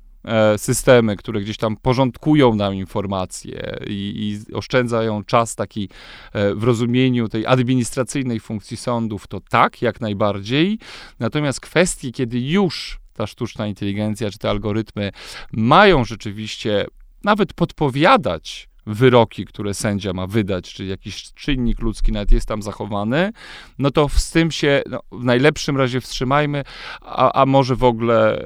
systemy, 0.56 1.16
które 1.16 1.40
gdzieś 1.40 1.56
tam 1.56 1.76
porządkują 1.76 2.54
nam 2.54 2.74
informacje 2.74 3.76
i, 3.86 4.38
i 4.48 4.54
oszczędzają 4.54 5.24
czas 5.24 5.54
taki 5.54 5.88
e, 6.32 6.54
w 6.54 6.64
rozumieniu 6.64 7.28
tej 7.28 7.46
administracyjnej 7.46 8.40
funkcji 8.40 8.76
sądów, 8.76 9.26
to 9.26 9.40
tak, 9.40 9.82
jak 9.82 10.00
najbardziej. 10.00 10.78
Natomiast 11.18 11.60
kwestie, 11.60 12.12
kiedy 12.12 12.40
już 12.40 12.98
ta 13.12 13.26
sztuczna 13.26 13.66
inteligencja 13.66 14.30
czy 14.30 14.38
te 14.38 14.50
algorytmy 14.50 15.10
mają 15.52 16.04
rzeczywiście 16.04 16.86
nawet 17.24 17.52
podpowiadać 17.52 18.68
wyroki, 18.86 19.44
które 19.44 19.74
sędzia 19.74 20.12
ma 20.12 20.26
wydać, 20.26 20.74
czy 20.74 20.84
jakiś 20.84 21.32
czynnik 21.32 21.80
ludzki 21.80 22.12
nawet 22.12 22.32
jest 22.32 22.48
tam 22.48 22.62
zachowany, 22.62 23.32
no 23.78 23.90
to 23.90 24.08
z 24.08 24.30
tym 24.30 24.50
się 24.50 24.82
no, 24.90 25.00
w 25.12 25.24
najlepszym 25.24 25.76
razie 25.76 26.00
wstrzymajmy, 26.00 26.62
a, 27.00 27.42
a 27.42 27.46
może 27.46 27.76
w 27.76 27.84
ogóle 27.84 28.38
e, 28.38 28.42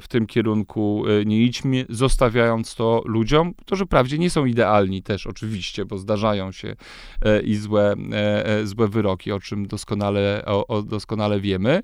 w 0.00 0.04
tym 0.08 0.26
kierunku 0.26 1.04
e, 1.06 1.24
nie 1.24 1.42
idźmy, 1.42 1.86
zostawiając 1.88 2.74
to 2.74 3.02
ludziom, 3.04 3.54
którzy 3.54 3.86
wprawdzie 3.86 4.18
nie 4.18 4.30
są 4.30 4.44
idealni 4.44 5.02
też 5.02 5.26
oczywiście, 5.26 5.84
bo 5.84 5.98
zdarzają 5.98 6.52
się 6.52 6.76
e, 7.22 7.40
i 7.40 7.56
złe, 7.56 7.94
e, 8.12 8.46
e 8.46 8.66
złe 8.66 8.88
wyroki, 8.88 9.32
o 9.32 9.40
czym 9.40 9.66
doskonale, 9.66 10.42
o, 10.46 10.66
o 10.66 10.82
doskonale 10.82 11.40
wiemy, 11.40 11.80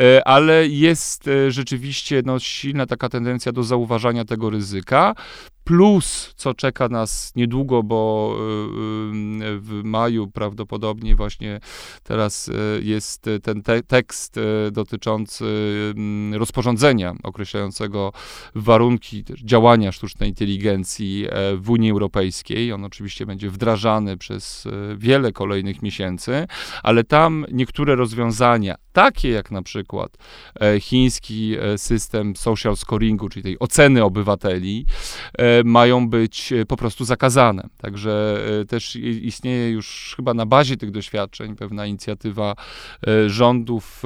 e, 0.00 0.28
ale 0.28 0.68
jest 0.68 1.30
rzeczywiście 1.48 2.22
no, 2.24 2.38
silna 2.38 2.86
taka 2.86 3.08
tendencja 3.08 3.52
do 3.52 3.62
zauważania 3.62 4.24
tego 4.24 4.50
ryzyka, 4.50 5.14
plus, 5.66 6.32
co 6.36 6.54
czeka 6.54 6.88
nas 6.88 7.32
niedługo, 7.36 7.82
bo 7.82 8.36
y, 8.38 9.44
y, 9.44 9.60
w 9.60 9.80
maju 9.84 10.30
prawdopodobnie 10.30 11.16
właśnie 11.16 11.60
teraz 12.02 12.48
y, 12.48 12.52
jest 12.82 13.30
ten 13.42 13.62
te 13.62 13.82
tekst 13.82 14.40
dotyczący 14.72 15.44
rozporządzenia 16.32 17.14
określającego 17.22 18.12
warunki 18.54 19.24
działania 19.44 19.92
sztucznej 19.92 20.28
inteligencji 20.28 21.26
e, 21.30 21.56
w 21.56 21.70
Unii 21.70 21.90
Europejskiej. 21.90 22.72
On 22.72 22.84
oczywiście 22.84 23.26
będzie 23.26 23.50
wdrażany 23.50 24.16
przez 24.16 24.68
wiele 24.96 25.32
kolejnych 25.32 25.82
miesięcy, 25.82 26.46
ale 26.82 27.04
tam 27.04 27.46
niektóre 27.52 27.94
rozwiązania, 27.94 28.74
takie 28.96 29.30
jak 29.30 29.50
na 29.50 29.62
przykład 29.62 30.16
e, 30.60 30.80
chiński 30.80 31.56
e, 31.58 31.78
system 31.78 32.36
social 32.36 32.76
scoringu, 32.76 33.28
czyli 33.28 33.42
tej 33.42 33.58
oceny 33.58 34.04
obywateli, 34.04 34.86
mają 35.64 36.08
być 36.08 36.52
e, 36.52 36.66
po 36.66 36.76
prostu 36.76 37.04
zakazane. 37.04 37.68
Także 37.76 38.38
e, 38.60 38.64
też 38.64 38.96
istnieje 38.96 39.70
już 39.70 40.14
chyba 40.16 40.34
na 40.34 40.46
bazie 40.46 40.76
tych 40.76 40.90
doświadczeń 40.90 41.56
pewna 41.56 41.86
inicjatywa 41.86 42.54
e, 43.06 43.30
rządów 43.30 44.02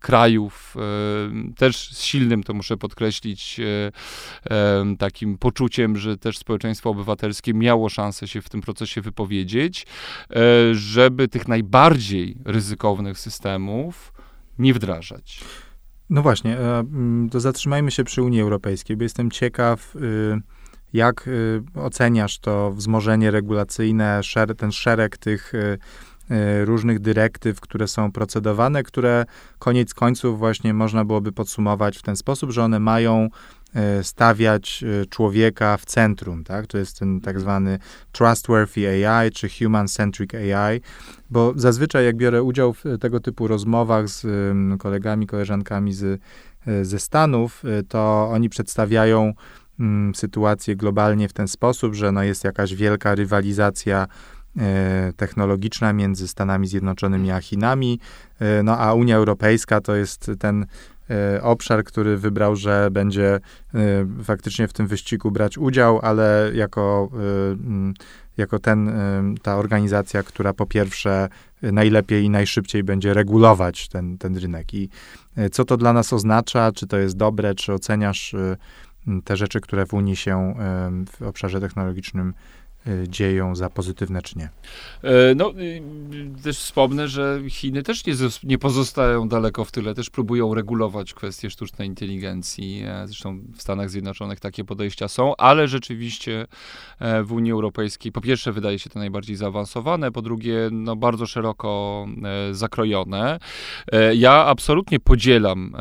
krajów, 0.00 0.76
też 1.56 1.90
z 1.92 2.02
silnym, 2.02 2.42
to 2.42 2.54
muszę 2.54 2.76
podkreślić, 2.76 3.60
takim 4.98 5.38
poczuciem, 5.38 5.96
że 5.96 6.16
też 6.16 6.38
społeczeństwo 6.38 6.90
obywatelskie 6.90 7.54
miało 7.54 7.88
szansę 7.88 8.28
się 8.28 8.42
w 8.42 8.48
tym 8.48 8.60
procesie 8.60 9.00
wypowiedzieć, 9.00 9.86
żeby 10.72 11.28
tych 11.28 11.48
najbardziej 11.48 12.36
ryzykownych 12.44 13.18
systemów 13.18 14.13
nie 14.58 14.74
wdrażać. 14.74 15.44
No 16.10 16.22
właśnie, 16.22 16.56
to 17.30 17.40
zatrzymajmy 17.40 17.90
się 17.90 18.04
przy 18.04 18.22
Unii 18.22 18.40
Europejskiej, 18.40 18.96
bo 18.96 19.02
jestem 19.02 19.30
ciekaw, 19.30 19.96
y, 19.96 20.40
jak 20.92 21.28
y, 21.28 21.62
oceniasz 21.74 22.38
to 22.38 22.72
wzmożenie 22.72 23.30
regulacyjne, 23.30 24.20
ten 24.56 24.72
szereg 24.72 25.16
tych 25.16 25.54
y, 25.54 25.78
różnych 26.64 26.98
dyrektyw, 26.98 27.60
które 27.60 27.88
są 27.88 28.12
procedowane, 28.12 28.82
które 28.82 29.24
koniec 29.58 29.94
końców 29.94 30.38
właśnie 30.38 30.74
można 30.74 31.04
byłoby 31.04 31.32
podsumować 31.32 31.98
w 31.98 32.02
ten 32.02 32.16
sposób, 32.16 32.50
że 32.50 32.64
one 32.64 32.80
mają 32.80 33.28
stawiać 34.02 34.84
człowieka 35.10 35.76
w 35.76 35.84
centrum, 35.84 36.44
tak? 36.44 36.66
To 36.66 36.78
jest 36.78 36.98
ten 36.98 37.20
tak 37.20 37.40
zwany 37.40 37.78
trustworthy 38.12 39.06
AI, 39.08 39.30
czy 39.30 39.48
human-centric 39.48 40.34
AI, 40.34 40.80
bo 41.30 41.52
zazwyczaj 41.56 42.04
jak 42.04 42.16
biorę 42.16 42.42
udział 42.42 42.74
w 42.74 42.84
tego 43.00 43.20
typu 43.20 43.48
rozmowach 43.48 44.08
z 44.08 44.26
kolegami, 44.78 45.26
koleżankami 45.26 45.92
z, 45.92 46.20
ze 46.82 46.98
Stanów, 46.98 47.62
to 47.88 48.28
oni 48.32 48.48
przedstawiają 48.48 49.32
mm, 49.80 50.14
sytuację 50.14 50.76
globalnie 50.76 51.28
w 51.28 51.32
ten 51.32 51.48
sposób, 51.48 51.94
że 51.94 52.12
no 52.12 52.22
jest 52.22 52.44
jakaś 52.44 52.74
wielka 52.74 53.14
rywalizacja 53.14 54.06
e, 54.58 55.12
technologiczna 55.16 55.92
między 55.92 56.28
Stanami 56.28 56.66
Zjednoczonymi 56.66 57.30
a 57.30 57.40
Chinami, 57.40 58.00
e, 58.40 58.62
no 58.62 58.78
a 58.78 58.94
Unia 58.94 59.16
Europejska 59.16 59.80
to 59.80 59.94
jest 59.94 60.30
ten 60.38 60.62
e, 60.62 60.66
obszar, 61.42 61.84
który 61.84 62.16
wybrał, 62.16 62.56
że 62.56 62.88
będzie 62.90 63.34
e, 63.34 63.40
faktycznie 64.24 64.68
w 64.68 64.72
tym 64.72 64.86
wyścigu 64.86 65.30
brać 65.30 65.58
udział, 65.58 66.00
ale 66.02 66.50
jako, 66.54 67.08
e, 67.12 67.92
jako 68.36 68.58
ten, 68.58 68.88
e, 68.88 69.34
ta 69.42 69.56
organizacja, 69.56 70.22
która 70.22 70.52
po 70.52 70.66
pierwsze 70.66 71.28
najlepiej 71.62 72.24
i 72.24 72.30
najszybciej 72.30 72.84
będzie 72.84 73.14
regulować 73.14 73.88
ten, 73.88 74.18
ten 74.18 74.36
rynek. 74.36 74.74
I 74.74 74.88
co 75.52 75.64
to 75.64 75.76
dla 75.76 75.92
nas 75.92 76.12
oznacza? 76.12 76.72
Czy 76.72 76.86
to 76.86 76.98
jest 76.98 77.16
dobre? 77.16 77.54
Czy 77.54 77.72
oceniasz 77.72 78.34
te 79.24 79.36
rzeczy, 79.36 79.60
które 79.60 79.86
w 79.86 79.94
Unii 79.94 80.16
się 80.16 80.54
w 81.12 81.22
obszarze 81.22 81.60
technologicznym 81.60 82.34
dzieją 83.08 83.56
za 83.56 83.70
pozytywne 83.70 84.22
czy 84.22 84.38
nie. 84.38 84.48
E, 85.02 85.34
no, 85.34 85.52
y, 85.58 85.82
też 86.42 86.58
wspomnę, 86.58 87.08
że 87.08 87.40
Chiny 87.48 87.82
też 87.82 88.06
nie, 88.06 88.14
nie 88.44 88.58
pozostają 88.58 89.28
daleko 89.28 89.64
w 89.64 89.72
tyle, 89.72 89.94
też 89.94 90.10
próbują 90.10 90.54
regulować 90.54 91.14
kwestie 91.14 91.50
sztucznej 91.50 91.88
inteligencji. 91.88 92.82
E, 92.86 93.06
zresztą 93.06 93.40
w 93.56 93.62
Stanach 93.62 93.90
Zjednoczonych 93.90 94.40
takie 94.40 94.64
podejścia 94.64 95.08
są, 95.08 95.36
ale 95.36 95.68
rzeczywiście 95.68 96.46
e, 96.98 97.22
w 97.22 97.32
Unii 97.32 97.52
Europejskiej 97.52 98.12
po 98.12 98.20
pierwsze 98.20 98.52
wydaje 98.52 98.78
się 98.78 98.90
to 98.90 98.98
najbardziej 98.98 99.36
zaawansowane, 99.36 100.12
po 100.12 100.22
drugie 100.22 100.68
no, 100.72 100.96
bardzo 100.96 101.26
szeroko 101.26 101.74
zakrojone. 102.52 103.38
Ja 104.14 104.32
absolutnie 104.32 105.00
podzielam 105.00 105.76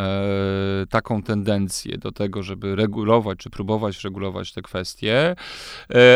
taką 0.89 1.24
tendencję 1.24 1.98
do 1.98 2.12
tego, 2.12 2.43
żeby 2.43 2.75
regulować, 2.75 3.39
czy 3.39 3.50
próbować 3.50 4.03
regulować 4.03 4.53
te 4.53 4.62
kwestie, 4.62 5.36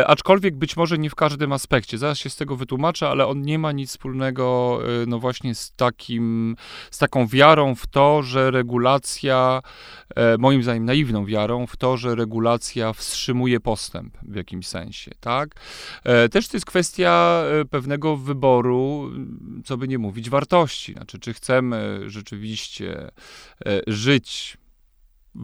aczkolwiek 0.05 0.55
być 0.55 0.76
może 0.77 0.97
nie 0.97 1.09
w 1.09 1.15
każdym 1.15 1.51
aspekcie. 1.51 1.97
Zaraz 1.97 2.17
się 2.17 2.29
z 2.29 2.35
tego 2.35 2.55
wytłumaczę, 2.55 3.09
ale 3.09 3.27
on 3.27 3.41
nie 3.41 3.59
ma 3.59 3.71
nic 3.71 3.89
wspólnego, 3.89 4.79
no 5.07 5.19
właśnie 5.19 5.55
z 5.55 5.71
takim, 5.71 6.55
z 6.91 6.97
taką 6.97 7.27
wiarą 7.27 7.75
w 7.75 7.87
to, 7.87 8.23
że 8.23 8.51
regulacja, 8.51 9.61
moim 10.39 10.63
zdaniem 10.63 10.85
naiwną 10.85 11.25
wiarą 11.25 11.67
w 11.67 11.77
to, 11.77 11.97
że 11.97 12.15
regulacja 12.15 12.93
wstrzymuje 12.93 13.59
postęp 13.59 14.17
w 14.21 14.35
jakimś 14.35 14.67
sensie, 14.67 15.11
tak? 15.19 15.55
Też 16.31 16.47
to 16.47 16.57
jest 16.57 16.65
kwestia 16.65 17.43
pewnego 17.69 18.17
wyboru, 18.17 19.11
co 19.65 19.77
by 19.77 19.87
nie 19.87 19.97
mówić, 19.97 20.29
wartości. 20.29 20.93
Znaczy, 20.93 21.19
czy 21.19 21.33
chcemy 21.33 21.99
rzeczywiście 22.05 23.11
żyć 23.87 24.57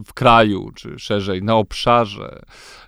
w 0.06 0.12
kraju, 0.14 0.70
czy 0.74 0.98
szerzej 0.98 1.42
na 1.42 1.56
obszarze, 1.56 2.42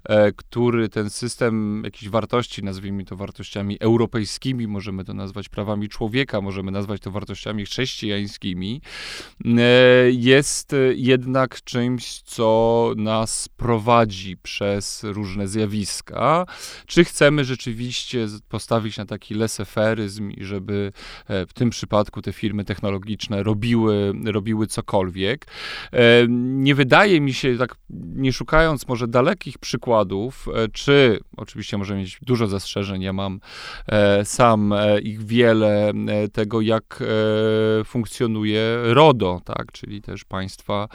e, 0.04 0.32
który 0.32 0.88
ten 0.88 1.10
system 1.10 1.82
jakichś 1.84 2.08
wartości, 2.08 2.62
nazwijmy 2.62 3.04
to 3.04 3.16
wartościami 3.16 3.76
europejskimi, 3.80 4.68
możemy 4.68 5.04
to 5.04 5.14
nazwać 5.14 5.48
prawami 5.48 5.88
człowieka, 5.88 6.40
możemy 6.40 6.70
nazwać 6.70 7.00
to 7.00 7.10
wartościami 7.10 7.64
chrześcijańskimi, 7.64 8.80
e, 9.44 9.60
jest 10.10 10.74
jednak 10.94 11.62
czymś, 11.64 12.22
co 12.22 12.92
nas 12.96 13.48
prowadzi 13.48 14.36
przez 14.36 15.04
różne 15.04 15.48
zjawiska. 15.48 16.46
Czy 16.86 17.04
chcemy 17.04 17.44
rzeczywiście 17.44 18.26
postawić 18.48 18.98
na 18.98 19.06
taki 19.06 19.34
leseferyzm 19.34 20.30
i 20.30 20.44
żeby 20.44 20.92
e, 21.28 21.46
w 21.46 21.52
tym 21.52 21.70
przypadku 21.70 22.22
te 22.22 22.32
firmy 22.32 22.64
technologiczne 22.64 23.42
robiły, 23.42 24.12
robiły 24.24 24.66
cokolwiek? 24.66 25.46
Nie 26.38 26.74
wydaje 26.74 26.95
wydaje 26.96 27.20
mi 27.20 27.34
się, 27.34 27.56
tak 27.58 27.76
nie 27.90 28.32
szukając 28.32 28.88
może 28.88 29.08
dalekich 29.08 29.58
przykładów, 29.58 30.48
e, 30.54 30.68
czy 30.68 31.20
oczywiście 31.36 31.78
możemy 31.78 32.00
mieć 32.00 32.18
dużo 32.22 32.46
zastrzeżeń, 32.46 33.02
ja 33.02 33.12
mam 33.12 33.40
e, 33.86 34.24
sam 34.24 34.72
e, 34.72 35.00
ich 35.00 35.22
wiele, 35.22 35.92
tego 36.32 36.60
jak 36.60 37.02
funkcjonuje 37.84 38.78
RODO, 38.82 39.40
tak, 39.44 39.72
czyli 39.72 40.02
też 40.02 40.24
państwa 40.24 40.88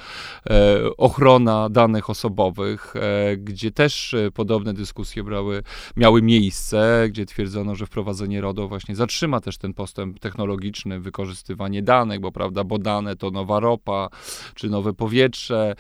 ochrona 0.98 1.70
danych 1.70 2.10
osobowych, 2.10 2.94
gdzie 3.38 3.72
też 3.72 4.16
podobne 4.34 4.74
dyskusje 4.74 5.24
brały, 5.24 5.64
miały 5.98 6.22
miejsce, 6.22 7.06
gdzie 7.10 7.26
twierdzono, 7.26 7.76
że 7.76 7.86
wprowadzenie 7.86 8.42
RODO 8.42 8.68
właśnie 8.68 8.96
zatrzyma 8.96 9.42
też 9.42 9.58
ten 9.58 9.74
postęp 9.74 10.20
technologiczny, 10.20 11.00
wykorzystywanie 11.00 11.82
danych, 11.82 12.20
bo 12.20 12.32
prawda, 12.32 12.64
bo 12.64 12.78
dane 12.78 13.16
to 13.16 13.32
nowa 13.32 13.60
ropa, 13.60 14.10
czy 14.56 14.70
nowe 14.70 14.94
powietrze, 14.94 15.76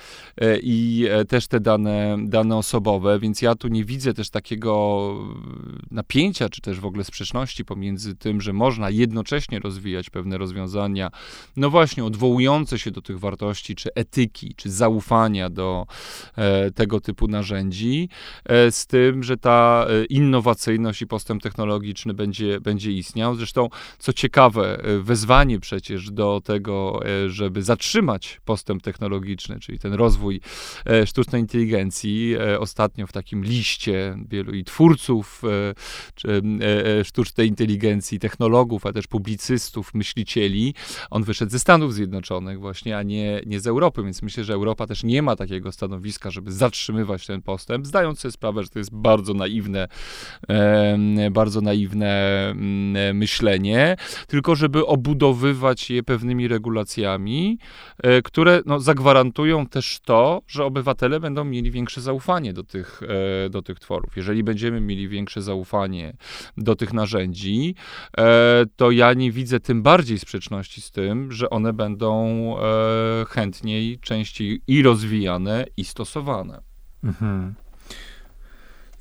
i 0.63 1.07
e, 1.11 1.25
też 1.25 1.47
te 1.47 1.59
dane, 1.59 2.17
dane 2.19 2.57
osobowe, 2.57 3.19
więc 3.19 3.41
ja 3.41 3.55
tu 3.55 3.67
nie 3.67 3.85
widzę 3.85 4.13
też 4.13 4.29
takiego 4.29 5.13
napięcia, 5.91 6.49
czy 6.49 6.61
też 6.61 6.79
w 6.79 6.85
ogóle 6.85 7.03
sprzeczności 7.03 7.65
pomiędzy 7.65 8.15
tym, 8.15 8.41
że 8.41 8.53
można 8.53 8.89
jednocześnie 8.89 9.59
rozwijać 9.59 10.09
pewne 10.09 10.37
rozwiązania, 10.37 11.11
no 11.55 11.69
właśnie 11.69 12.05
odwołujące 12.05 12.79
się 12.79 12.91
do 12.91 13.01
tych 13.01 13.19
wartości, 13.19 13.75
czy 13.75 13.93
etyki, 13.93 14.55
czy 14.55 14.69
zaufania 14.69 15.49
do 15.49 15.85
e, 16.35 16.71
tego 16.71 17.01
typu 17.01 17.27
narzędzi, 17.27 18.09
z 18.69 18.87
tym, 18.87 19.23
że 19.23 19.37
ta 19.37 19.87
innowacyjność 20.09 21.01
i 21.01 21.07
postęp 21.07 21.43
technologiczny 21.43 22.13
będzie, 22.13 22.61
będzie 22.61 22.91
istniał. 22.91 23.35
Zresztą, 23.35 23.69
co 23.99 24.13
ciekawe, 24.13 24.81
wezwanie 25.01 25.59
przecież 25.59 26.11
do 26.11 26.41
tego, 26.43 26.99
żeby 27.27 27.63
zatrzymać 27.63 28.41
postęp 28.45 28.83
technologiczny, 28.83 29.59
czyli 29.59 29.79
ten 29.79 29.93
rozwój 30.01 30.41
e, 30.85 31.07
sztucznej 31.07 31.41
inteligencji. 31.41 32.35
E, 32.35 32.59
ostatnio 32.59 33.07
w 33.07 33.11
takim 33.11 33.43
liście 33.43 34.17
wielu 34.29 34.53
i 34.53 34.63
twórców 34.63 35.41
e, 35.43 37.03
sztucznej 37.03 37.47
inteligencji, 37.47 38.19
technologów, 38.19 38.85
a 38.85 38.93
też 38.93 39.07
publicystów, 39.07 39.93
myślicieli, 39.93 40.73
on 41.09 41.23
wyszedł 41.23 41.51
ze 41.51 41.59
Stanów 41.59 41.93
Zjednoczonych 41.93 42.59
właśnie, 42.59 42.97
a 42.97 43.03
nie, 43.03 43.41
nie 43.45 43.59
z 43.59 43.67
Europy, 43.67 44.03
więc 44.03 44.21
myślę, 44.21 44.43
że 44.43 44.53
Europa 44.53 44.87
też 44.87 45.03
nie 45.03 45.21
ma 45.21 45.35
takiego 45.35 45.71
stanowiska, 45.71 46.31
żeby 46.31 46.51
zatrzymywać 46.51 47.27
ten 47.27 47.41
postęp, 47.41 47.87
zdając 47.87 48.19
sobie 48.19 48.31
sprawę, 48.31 48.63
że 48.63 48.69
to 48.69 48.79
jest 48.79 48.95
bardzo 48.95 49.33
naiwne, 49.33 49.87
bardzo 51.31 51.61
naiwne 51.61 52.11
mm, 52.49 53.17
myślenie, 53.17 53.95
tylko 54.27 54.55
żeby 54.55 54.85
obudowywać 54.85 55.89
je 55.89 56.03
pewnymi 56.03 56.47
regulacjami, 56.47 57.57
które 58.23 58.61
no, 58.65 58.79
zagwarantują 58.79 59.67
też 59.67 59.80
to, 59.99 60.41
że 60.47 60.65
obywatele 60.65 61.19
będą 61.19 61.43
mieli 61.43 61.71
większe 61.71 62.01
zaufanie 62.01 62.53
do 62.53 62.63
tych, 62.63 63.01
e, 63.45 63.49
do 63.49 63.61
tych 63.61 63.79
tworów. 63.79 64.17
Jeżeli 64.17 64.43
będziemy 64.43 64.81
mieli 64.81 65.07
większe 65.07 65.41
zaufanie 65.41 66.13
do 66.57 66.75
tych 66.75 66.93
narzędzi, 66.93 67.75
e, 68.17 68.63
to 68.75 68.91
ja 68.91 69.13
nie 69.13 69.31
widzę 69.31 69.59
tym 69.59 69.83
bardziej 69.83 70.19
sprzeczności 70.19 70.81
z 70.81 70.91
tym, 70.91 71.31
że 71.31 71.49
one 71.49 71.73
będą 71.73 72.15
e, 72.57 73.25
chętniej, 73.29 73.99
częściej 73.99 74.61
i 74.67 74.83
rozwijane, 74.83 75.65
i 75.77 75.85
stosowane. 75.85 76.61
Mhm. 77.03 77.53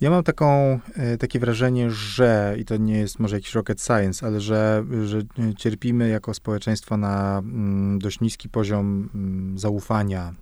Ja 0.01 0.11
mam 0.11 0.23
taką, 0.23 0.81
takie 1.19 1.39
wrażenie, 1.39 1.91
że, 1.91 2.57
i 2.59 2.65
to 2.65 2.77
nie 2.77 2.99
jest 2.99 3.19
może 3.19 3.37
jakiś 3.37 3.55
rocket 3.55 3.83
science, 3.83 4.27
ale 4.27 4.41
że, 4.41 4.85
że 5.05 5.23
cierpimy 5.57 6.09
jako 6.09 6.35
społeczeństwo 6.35 6.97
na 6.97 7.39
mm, 7.39 7.99
dość 7.99 8.21
niski 8.21 8.49
poziom 8.49 9.11
mm, 9.15 9.59
zaufania 9.59 10.35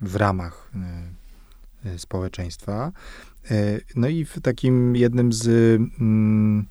w 0.00 0.16
ramach 0.16 0.70
e, 1.84 1.90
e, 1.90 1.98
społeczeństwa. 1.98 2.92
E, 3.50 3.80
no 3.96 4.08
i 4.08 4.24
w 4.24 4.40
takim 4.40 4.96
jednym 4.96 5.32
z 5.32 5.46
mm, 6.00 6.66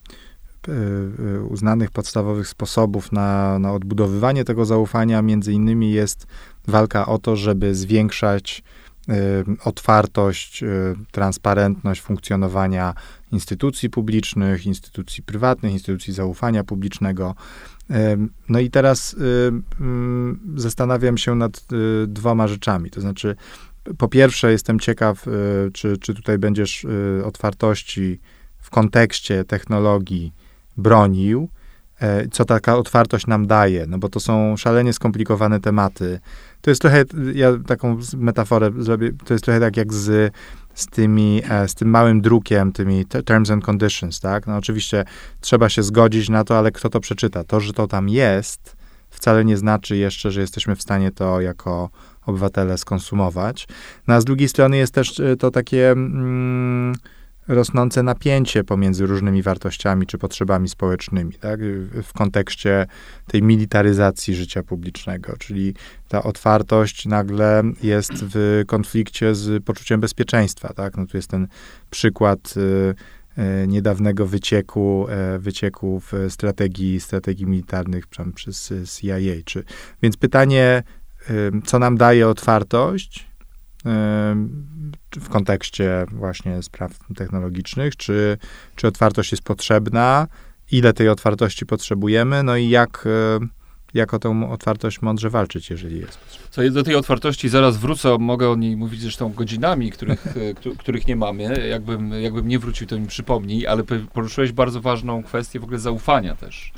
uznanych 1.50 1.92
podstawowych 1.92 2.48
sposobów 2.48 3.12
na, 3.12 3.60
na 3.60 3.74
odbudowywanie 3.74 4.46
tego 4.46 4.66
zaufania, 4.66 5.22
między 5.22 5.54
innymi 5.54 5.92
jest 5.92 6.28
walka 6.68 7.06
o 7.06 7.18
to, 7.18 7.36
żeby 7.36 7.76
zwiększać 7.76 8.64
otwartość, 9.64 10.64
transparentność 11.12 12.02
funkcjonowania 12.02 12.94
instytucji 13.32 13.90
publicznych, 13.90 14.66
instytucji 14.66 15.24
prywatnych, 15.24 15.74
instytucji 15.74 16.14
zaufania 16.14 16.64
publicznego. 16.64 17.36
No 18.50 18.60
i 18.60 18.70
teraz 18.70 19.16
mm, 19.80 20.40
zastanawiam 20.56 21.18
się 21.18 21.36
nad 21.36 21.58
y, 22.04 22.08
dwoma 22.08 22.48
rzeczami. 22.48 22.90
To 22.90 23.02
znaczy, 23.02 23.36
po 23.98 24.08
pierwsze, 24.08 24.52
jestem 24.52 24.80
ciekaw, 24.80 25.28
y, 25.28 25.32
czy, 25.74 25.98
czy 25.98 26.14
tutaj 26.14 26.38
będziesz 26.38 26.84
y, 26.84 27.22
otwartości 27.26 28.20
w 28.60 28.70
kontekście 28.70 29.44
technologii 29.44 30.34
bronił, 30.78 31.50
e, 32.00 32.28
co 32.28 32.46
taka 32.46 32.78
otwartość 32.78 33.28
nam 33.28 33.48
daje, 33.48 33.86
no 33.88 33.98
bo 33.98 34.10
to 34.10 34.20
są 34.20 34.58
szalenie 34.58 34.94
skomplikowane 34.94 35.60
tematy. 35.60 36.20
To 36.62 36.72
jest 36.72 36.82
trochę, 36.82 37.04
ja 37.34 37.52
taką 37.68 37.98
metaforę 38.18 38.72
zrobię, 38.78 39.12
to 39.26 39.34
jest 39.34 39.44
trochę 39.44 39.60
tak 39.60 39.78
jak 39.78 39.94
z 39.94 40.34
z, 40.80 40.88
tymi, 40.88 41.42
e, 41.50 41.68
z 41.68 41.76
tym 41.76 41.90
małym 41.90 42.22
drukiem, 42.22 42.72
tymi 42.72 43.06
terms 43.06 43.52
and 43.52 43.70
conditions, 43.70 44.20
tak? 44.20 44.48
No 44.48 44.56
oczywiście 44.56 45.06
trzeba 45.42 45.70
się 45.70 45.84
zgodzić 45.84 46.30
na 46.30 46.44
to, 46.44 46.58
ale 46.58 46.72
kto 46.72 46.90
to 46.90 47.00
przeczyta? 47.00 47.44
To, 47.44 47.60
że 47.60 47.74
to 47.74 47.88
tam 47.88 48.10
jest, 48.10 48.76
wcale 49.10 49.46
nie 49.46 49.58
znaczy 49.58 49.98
jeszcze, 49.98 50.32
że 50.32 50.42
jesteśmy 50.42 50.76
w 50.76 50.82
stanie 50.82 51.12
to 51.12 51.42
jako 51.42 51.90
obywatele 52.26 52.78
skonsumować. 52.78 53.68
No 54.08 54.14
a 54.14 54.22
z 54.22 54.26
drugiej 54.26 54.50
strony 54.50 54.78
jest 54.78 54.94
też 54.94 55.20
e, 55.20 55.36
to 55.36 55.52
takie... 55.52 55.92
Mm, 55.92 56.94
rosnące 57.50 58.04
napięcie 58.04 58.64
pomiędzy 58.64 59.06
różnymi 59.06 59.42
wartościami 59.42 60.06
czy 60.06 60.18
potrzebami 60.18 60.70
społecznymi, 60.70 61.34
tak? 61.34 61.60
w 62.04 62.14
kontekście 62.14 62.86
tej 63.28 63.44
militaryzacji 63.44 64.36
życia 64.36 64.64
publicznego, 64.64 65.38
czyli 65.40 65.74
ta 66.08 66.24
otwartość 66.24 67.06
nagle 67.06 67.64
jest 67.84 68.12
w 68.14 68.64
konflikcie 68.68 69.36
z 69.36 69.64
poczuciem 69.64 70.00
bezpieczeństwa. 70.00 70.74
Tak? 70.74 70.98
No 70.98 71.06
tu 71.06 71.18
jest 71.18 71.30
ten 71.30 71.48
przykład 71.90 72.54
y, 72.58 72.96
y, 73.64 73.68
niedawnego 73.68 74.28
wycieku, 74.28 75.08
y, 75.36 75.40
wycieku 75.40 76.00
w 76.00 76.14
strategii, 76.30 77.00
strategii 77.00 77.46
militarnych 77.46 78.08
przez 78.36 78.74
CIA. 79.00 79.18
Czy, 79.46 79.64
więc 80.02 80.18
pytanie, 80.18 80.84
co 81.66 81.80
nam 81.80 81.98
daje 81.98 82.28
otwartość, 82.28 83.29
w 85.20 85.30
kontekście 85.30 86.06
właśnie 86.12 86.64
spraw 86.64 86.92
technologicznych, 87.16 87.96
czy, 87.96 88.38
czy 88.76 88.88
otwartość 88.88 89.32
jest 89.32 89.44
potrzebna, 89.44 90.28
ile 90.72 90.94
tej 90.94 91.10
otwartości 91.10 91.66
potrzebujemy, 91.66 92.44
no 92.44 92.58
i 92.58 92.70
jak, 92.70 93.08
jako 93.94 94.20
tą 94.20 94.52
otwartość 94.52 95.02
mądrze 95.02 95.30
walczyć, 95.30 95.70
jeżeli 95.70 96.00
jest. 96.00 96.20
Co 96.50 96.70
do 96.70 96.84
tej 96.84 96.96
otwartości 96.96 97.50
zaraz 97.50 97.78
wrócę, 97.78 98.18
mogę 98.20 98.50
o 98.50 98.56
niej 98.56 98.78
mówić 98.78 99.02
zresztą 99.02 99.34
godzinami, 99.34 99.92
których, 99.92 100.26
których 100.80 101.08
nie 101.08 101.16
mamy. 101.16 101.68
Jakbym, 101.70 102.12
jakbym 102.22 102.48
nie 102.48 102.60
wrócił, 102.60 102.88
to 102.88 103.00
mi 103.00 103.08
przypomnij, 103.08 103.68
ale 103.68 103.84
poruszyłeś 104.14 104.52
bardzo 104.52 104.82
ważną 104.82 105.24
kwestię 105.24 105.60
w 105.60 105.64
ogóle 105.64 105.80
zaufania 105.80 106.36
też. 106.36 106.72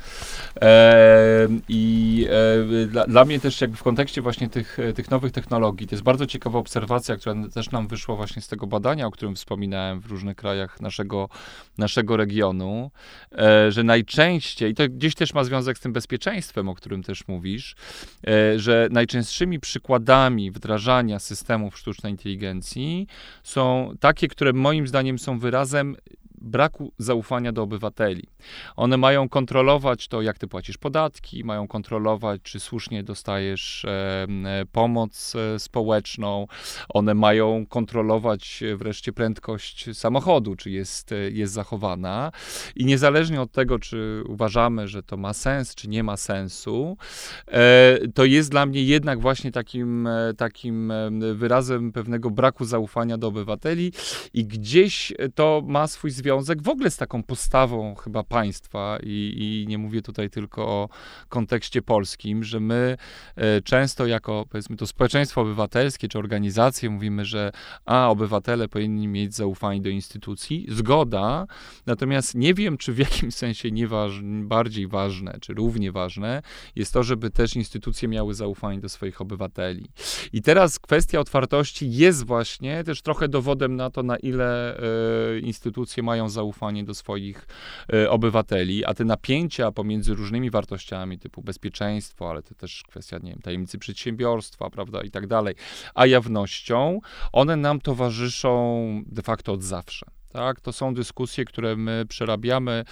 E, 0.60 1.48
I 1.68 2.26
e, 2.82 2.86
dla, 2.86 3.06
dla, 3.06 3.24
mnie 3.24 3.40
też 3.40 3.60
jakby 3.60 3.76
w 3.76 3.82
kontekście 3.82 4.22
właśnie 4.22 4.48
tych, 4.48 4.78
tych 4.94 5.10
nowych 5.10 5.32
technologii, 5.32 5.86
to 5.86 5.94
jest 5.94 6.04
bardzo 6.04 6.26
ciekawa 6.26 6.58
obserwacja, 6.58 7.16
która 7.16 7.34
też 7.54 7.70
nam 7.70 7.88
wyszła 7.88 8.16
właśnie 8.16 8.42
z 8.42 8.48
tego 8.48 8.66
badania, 8.66 9.06
o 9.06 9.10
którym 9.10 9.36
wspominałem 9.36 10.00
w 10.00 10.06
różnych 10.06 10.36
krajach 10.36 10.80
naszego, 10.80 11.28
naszego 11.78 12.16
regionu, 12.16 12.90
e, 13.32 13.72
że 13.72 13.82
najczęściej, 13.82 14.70
i 14.70 14.74
to 14.74 14.88
gdzieś 14.88 15.14
też 15.14 15.34
ma 15.34 15.44
związek 15.44 15.78
z 15.78 15.80
tym 15.80 15.92
bezpieczeństwem, 15.92 16.68
o 16.68 16.74
którym 16.74 17.01
też 17.02 17.28
mówisz, 17.28 17.76
e, 18.26 18.58
że 18.58 18.88
najczęstszymi 18.90 19.60
przykładami 19.60 20.50
wdrażania 20.50 21.18
systemów 21.18 21.78
sztucznej 21.78 22.12
inteligencji 22.12 23.06
są 23.42 23.94
takie, 24.00 24.28
które 24.28 24.52
moim 24.52 24.88
zdaniem 24.88 25.18
są 25.18 25.38
wyrazem 25.38 25.96
braku 26.42 26.92
zaufania 26.98 27.52
do 27.52 27.62
obywateli. 27.62 28.22
One 28.76 28.96
mają 28.96 29.28
kontrolować 29.28 30.08
to, 30.08 30.22
jak 30.22 30.38
ty 30.38 30.48
płacisz 30.48 30.78
podatki, 30.78 31.44
mają 31.44 31.68
kontrolować, 31.68 32.40
czy 32.42 32.60
słusznie 32.60 33.02
dostajesz 33.02 33.84
e, 33.84 34.26
pomoc 34.72 35.34
e, 35.36 35.58
społeczną, 35.58 36.46
one 36.88 37.14
mają 37.14 37.66
kontrolować 37.66 38.62
wreszcie 38.76 39.12
prędkość 39.12 39.96
samochodu, 39.96 40.56
czy 40.56 40.70
jest, 40.70 41.12
e, 41.12 41.16
jest 41.16 41.52
zachowana. 41.52 42.32
I 42.76 42.84
niezależnie 42.84 43.40
od 43.40 43.52
tego, 43.52 43.78
czy 43.78 44.22
uważamy, 44.28 44.88
że 44.88 45.02
to 45.02 45.16
ma 45.16 45.32
sens, 45.32 45.74
czy 45.74 45.88
nie 45.88 46.02
ma 46.02 46.16
sensu, 46.16 46.96
e, 47.48 47.98
to 48.14 48.24
jest 48.24 48.50
dla 48.50 48.66
mnie 48.66 48.82
jednak 48.82 49.20
właśnie 49.20 49.52
takim, 49.52 50.06
e, 50.06 50.34
takim 50.36 50.92
wyrazem 51.34 51.92
pewnego 51.92 52.30
braku 52.30 52.64
zaufania 52.64 53.18
do 53.18 53.28
obywateli 53.28 53.92
i 54.34 54.44
gdzieś 54.44 55.12
to 55.34 55.62
ma 55.66 55.86
swój 55.86 56.10
związek 56.10 56.31
związek 56.32 56.62
w 56.62 56.68
ogóle 56.68 56.90
z 56.90 56.96
taką 56.96 57.22
postawą 57.22 57.94
chyba 57.94 58.22
państwa 58.24 58.98
i, 59.02 59.34
i 59.36 59.68
nie 59.68 59.78
mówię 59.78 60.02
tutaj 60.02 60.30
tylko 60.30 60.68
o 60.68 60.88
kontekście 61.28 61.82
polskim, 61.82 62.44
że 62.44 62.60
my 62.60 62.96
e, 63.36 63.60
często 63.60 64.06
jako 64.06 64.46
powiedzmy 64.50 64.76
to 64.76 64.86
społeczeństwo 64.86 65.40
obywatelskie 65.40 66.08
czy 66.08 66.18
organizacje 66.18 66.90
mówimy, 66.90 67.24
że 67.24 67.52
a 67.84 68.08
obywatele 68.08 68.68
powinni 68.68 69.08
mieć 69.08 69.34
zaufanie 69.34 69.80
do 69.80 69.88
instytucji. 69.88 70.66
Zgoda, 70.68 71.46
natomiast 71.86 72.34
nie 72.34 72.54
wiem, 72.54 72.78
czy 72.78 72.92
w 72.92 72.98
jakimś 72.98 73.34
sensie 73.34 73.70
nie 73.70 73.88
waż, 73.88 74.20
bardziej 74.22 74.88
ważne, 74.88 75.38
czy 75.40 75.54
równie 75.54 75.92
ważne 75.92 76.42
jest 76.76 76.92
to, 76.92 77.02
żeby 77.02 77.30
też 77.30 77.56
instytucje 77.56 78.08
miały 78.08 78.34
zaufanie 78.34 78.80
do 78.80 78.88
swoich 78.88 79.20
obywateli. 79.20 79.86
I 80.32 80.42
teraz 80.42 80.78
kwestia 80.78 81.20
otwartości 81.20 81.92
jest 81.92 82.26
właśnie 82.26 82.84
też 82.84 83.02
trochę 83.02 83.28
dowodem 83.28 83.76
na 83.76 83.90
to, 83.90 84.02
na 84.02 84.16
ile 84.16 84.78
y, 85.36 85.40
instytucje 85.40 86.02
mają 86.02 86.21
mają 86.22 86.30
zaufanie 86.30 86.84
do 86.84 86.94
swoich 86.94 87.46
y, 87.94 88.10
obywateli, 88.10 88.84
a 88.84 88.94
te 88.94 89.04
napięcia 89.04 89.72
pomiędzy 89.72 90.14
różnymi 90.14 90.50
wartościami 90.50 91.18
typu 91.18 91.42
bezpieczeństwo, 91.42 92.30
ale 92.30 92.42
to 92.42 92.54
też 92.54 92.82
kwestia, 92.88 93.18
nie 93.22 93.30
wiem, 93.30 93.40
tajemnicy 93.42 93.78
przedsiębiorstwa, 93.78 94.70
prawda, 94.70 95.02
i 95.02 95.10
tak 95.10 95.26
dalej, 95.26 95.54
a 95.94 96.06
jawnością, 96.06 97.00
one 97.32 97.56
nam 97.56 97.80
towarzyszą 97.80 99.02
de 99.06 99.22
facto 99.22 99.52
od 99.52 99.62
zawsze. 99.62 100.06
Tak? 100.32 100.60
To 100.60 100.72
są 100.72 100.94
dyskusje, 100.94 101.44
które 101.44 101.76
my 101.76 102.04
przerabiamy 102.08 102.84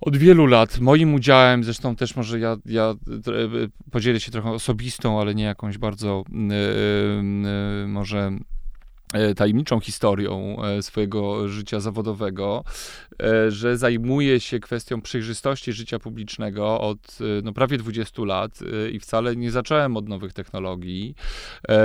od 0.00 0.16
wielu 0.16 0.46
lat. 0.46 0.78
Moim 0.80 1.14
udziałem, 1.14 1.64
zresztą 1.64 1.96
też 1.96 2.16
może 2.16 2.38
ja, 2.38 2.56
ja 2.66 2.94
podzielę 3.90 4.20
się 4.20 4.30
trochę 4.30 4.50
osobistą, 4.50 5.20
ale 5.20 5.34
nie 5.34 5.44
jakąś 5.44 5.78
bardzo 5.78 6.24
yy, 6.30 6.56
yy, 7.82 7.88
może 7.88 8.30
E, 8.30 8.57
tajemniczą 9.36 9.80
historią 9.80 10.62
e, 10.62 10.82
swojego 10.82 11.48
życia 11.48 11.80
zawodowego, 11.80 12.64
e, 13.22 13.50
że 13.50 13.76
zajmuje 13.76 14.40
się 14.40 14.60
kwestią 14.60 15.00
przejrzystości 15.00 15.72
życia 15.72 15.98
publicznego 15.98 16.80
od 16.80 17.18
no, 17.42 17.52
prawie 17.52 17.78
20 17.78 18.22
lat 18.24 18.58
i 18.92 19.00
wcale 19.00 19.36
nie 19.36 19.50
zacząłem 19.50 19.96
od 19.96 20.08
nowych 20.08 20.32
technologii, 20.32 21.14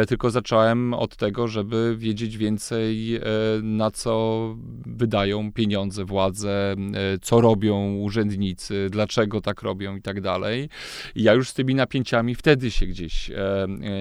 tylko 0.07 0.29
zacząłem 0.29 0.93
od 0.93 1.15
tego, 1.15 1.47
żeby 1.47 1.95
wiedzieć 1.97 2.37
więcej, 2.37 3.19
na 3.63 3.91
co 3.91 4.55
wydają 4.85 5.51
pieniądze 5.51 6.05
władze, 6.05 6.75
co 7.21 7.41
robią 7.41 7.95
urzędnicy, 7.95 8.87
dlaczego 8.91 9.41
tak 9.41 9.61
robią 9.61 9.95
i 9.95 10.01
tak 10.01 10.21
dalej. 10.21 10.69
I 11.15 11.23
ja 11.23 11.33
już 11.33 11.49
z 11.49 11.53
tymi 11.53 11.75
napięciami 11.75 12.35
wtedy 12.35 12.71
się 12.71 12.85
gdzieś, 12.85 13.31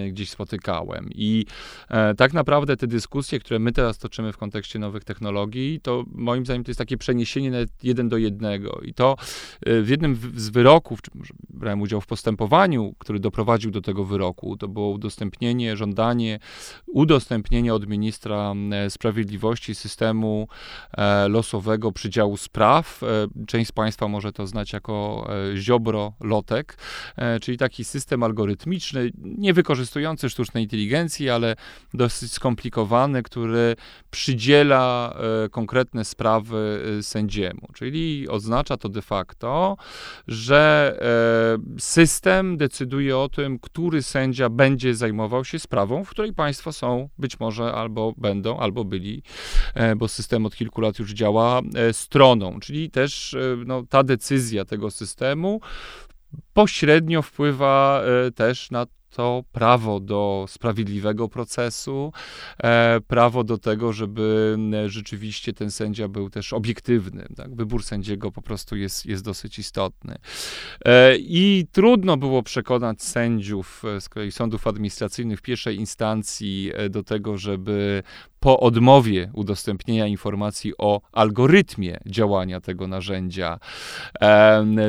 gdzieś 0.08 0.30
spotykałem. 0.30 1.08
I 1.14 1.46
tak 2.16 2.32
naprawdę 2.32 2.76
te 2.76 2.86
dyskusje, 2.86 3.11
dyskusje, 3.12 3.40
które 3.40 3.58
my 3.58 3.72
teraz 3.72 3.98
toczymy 3.98 4.32
w 4.32 4.36
kontekście 4.36 4.78
nowych 4.78 5.04
technologii, 5.04 5.80
to 5.80 6.04
moim 6.14 6.44
zdaniem 6.44 6.64
to 6.64 6.70
jest 6.70 6.78
takie 6.78 6.96
przeniesienie 6.96 7.50
nawet 7.50 7.84
jeden 7.84 8.08
do 8.08 8.16
jednego. 8.16 8.80
I 8.84 8.94
to 8.94 9.16
y, 9.68 9.82
w 9.82 9.88
jednym 9.88 10.16
z 10.34 10.48
wyroków, 10.48 11.02
czy 11.02 11.10
może 11.14 11.34
brałem 11.50 11.80
udział 11.80 12.00
w 12.00 12.06
postępowaniu, 12.06 12.94
który 12.98 13.20
doprowadził 13.20 13.70
do 13.70 13.80
tego 13.80 14.04
wyroku, 14.04 14.56
to 14.56 14.68
było 14.68 14.90
udostępnienie, 14.90 15.76
żądanie 15.76 16.38
udostępnienia 16.86 17.74
od 17.74 17.86
ministra 17.86 18.54
e, 18.72 18.90
sprawiedliwości 18.90 19.74
systemu 19.74 20.48
e, 20.92 21.28
losowego 21.28 21.92
przydziału 21.92 22.36
spraw. 22.36 23.02
E, 23.02 23.06
część 23.46 23.68
z 23.68 23.72
Państwa 23.72 24.08
może 24.08 24.32
to 24.32 24.46
znać 24.46 24.72
jako 24.72 25.28
Ziobro 25.56 26.12
Lotek, 26.20 26.76
czyli 27.42 27.58
taki 27.58 27.84
system 27.84 28.22
algorytmiczny, 28.22 29.10
nie 29.18 29.52
wykorzystujący 29.52 30.30
sztucznej 30.30 30.64
inteligencji, 30.64 31.30
ale 31.30 31.56
dosyć 31.94 32.32
skomplikowany 32.32 33.01
organy, 33.02 33.22
który 33.22 33.76
przydziela 34.10 35.14
e, 35.44 35.48
konkretne 35.48 36.04
sprawy 36.04 36.82
e, 36.98 37.02
sędziemu. 37.02 37.68
Czyli 37.74 38.28
oznacza 38.28 38.76
to 38.76 38.88
de 38.88 39.02
facto, 39.02 39.76
że 40.28 40.96
e, 41.00 41.80
system 41.80 42.56
decyduje 42.56 43.18
o 43.18 43.28
tym, 43.28 43.58
który 43.58 44.02
sędzia 44.02 44.48
będzie 44.48 44.94
zajmował 44.94 45.44
się 45.44 45.58
sprawą, 45.58 46.04
w 46.04 46.10
której 46.10 46.32
państwo 46.32 46.72
są 46.72 47.08
być 47.18 47.40
może 47.40 47.72
albo 47.72 48.12
będą, 48.16 48.58
albo 48.58 48.84
byli, 48.84 49.22
bo 49.96 50.08
system 50.08 50.46
od 50.46 50.56
kilku 50.56 50.80
lat 50.80 50.98
już 50.98 51.12
działa, 51.12 51.60
stroną. 51.92 52.60
Czyli 52.60 52.90
też 52.90 53.36
no, 53.66 53.82
ta 53.88 54.02
decyzja 54.02 54.64
tego 54.64 54.90
systemu 54.90 55.60
pośrednio 56.52 57.22
wpływa 57.22 58.02
też 58.34 58.70
na 58.70 58.86
to 59.12 59.44
prawo 59.52 60.00
do 60.00 60.46
sprawiedliwego 60.48 61.28
procesu, 61.28 62.12
e, 62.62 63.00
prawo 63.00 63.44
do 63.44 63.58
tego, 63.58 63.92
żeby 63.92 64.56
rzeczywiście 64.86 65.52
ten 65.52 65.70
sędzia 65.70 66.08
był 66.08 66.30
też 66.30 66.52
obiektywny. 66.52 67.26
Tak? 67.36 67.54
Wybór 67.54 67.82
sędziego 67.82 68.30
po 68.30 68.42
prostu 68.42 68.76
jest, 68.76 69.06
jest 69.06 69.24
dosyć 69.24 69.58
istotny. 69.58 70.16
E, 70.84 71.16
I 71.16 71.66
trudno 71.72 72.16
było 72.16 72.42
przekonać 72.42 73.02
sędziów 73.02 73.82
e, 73.84 74.00
z 74.00 74.08
kolei 74.08 74.32
sądów 74.32 74.66
administracyjnych 74.66 75.38
w 75.38 75.42
pierwszej 75.42 75.76
instancji 75.76 76.72
do 76.90 77.02
tego, 77.02 77.38
żeby 77.38 78.02
po 78.42 78.60
odmowie 78.60 79.30
udostępnienia 79.32 80.06
informacji 80.06 80.72
o 80.78 81.00
algorytmie 81.12 81.98
działania 82.06 82.60
tego 82.60 82.86
narzędzia, 82.86 83.58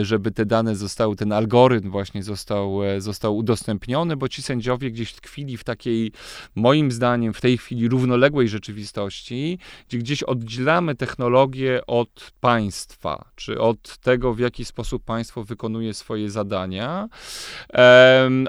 żeby 0.02 0.32
te 0.32 0.46
dane 0.46 0.76
zostały, 0.76 1.16
ten 1.16 1.32
algorytm 1.32 1.92
właśnie 1.92 2.24
został, 2.24 2.80
został 2.98 3.38
udostępniony, 3.38 4.18
bo 4.18 4.30
ci 4.30 4.42
sędziowie 4.42 4.92
gdzieś 4.92 5.14
tkwili 5.14 5.58
w 5.58 5.64
takiej, 5.64 6.12
moim 6.56 6.92
zdaniem, 6.92 7.34
w 7.34 7.42
tej 7.42 7.58
chwili 7.58 7.88
równoległej 7.88 8.50
rzeczywistości, 8.50 9.60
gdzie 9.90 9.98
gdzieś 9.98 10.24
oddzielamy 10.24 10.96
technologię 10.96 11.82
od 11.88 12.32
państwa, 12.40 13.26
czy 13.36 13.62
od 13.62 13.98
tego, 13.98 14.34
w 14.34 14.40
jaki 14.40 14.66
sposób 14.66 15.04
państwo 15.04 15.44
wykonuje 15.44 15.94
swoje 15.94 16.30
zadania, 16.30 17.10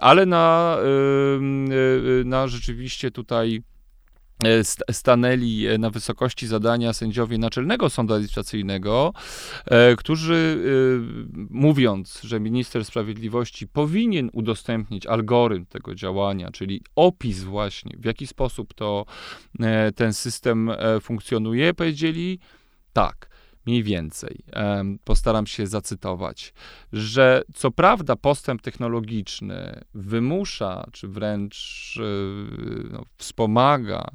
ale 0.00 0.26
na, 0.26 0.76
na 2.24 2.48
rzeczywiście 2.48 3.10
tutaj 3.10 3.62
E, 3.62 3.73
stanęli 4.90 5.66
e, 5.66 5.78
na 5.78 5.90
wysokości 5.90 6.46
zadania 6.46 6.92
sędziowie 6.92 7.38
Naczelnego 7.38 7.90
Sądu 7.90 8.14
Administracyjnego, 8.14 9.12
e, 9.66 9.96
którzy 9.96 10.58
mówiąc, 11.50 12.20
że 12.22 12.40
minister 12.40 12.84
sprawiedliwości 12.84 13.68
powinien 13.68 14.30
udostępnić 14.32 15.06
algorytm 15.06 15.66
tego 15.66 15.94
działania, 15.94 16.50
czyli 16.50 16.82
opis 16.96 17.42
właśnie, 17.42 17.96
w 17.98 18.04
jaki 18.04 18.26
sposób 18.26 18.74
to 18.74 19.06
ten 19.94 20.12
system 20.12 20.70
funkcjonuje, 21.00 21.74
powiedzieli 21.74 22.38
tak 22.92 23.33
mniej 23.66 23.82
więcej, 23.82 24.44
postaram 25.04 25.46
się 25.46 25.66
zacytować, 25.66 26.54
że 26.92 27.42
co 27.54 27.70
prawda 27.70 28.16
postęp 28.16 28.62
technologiczny 28.62 29.84
wymusza, 29.94 30.86
czy 30.92 31.08
wręcz 31.08 31.98
e, 32.00 32.92
no, 32.92 33.04
wspomaga 33.16 34.10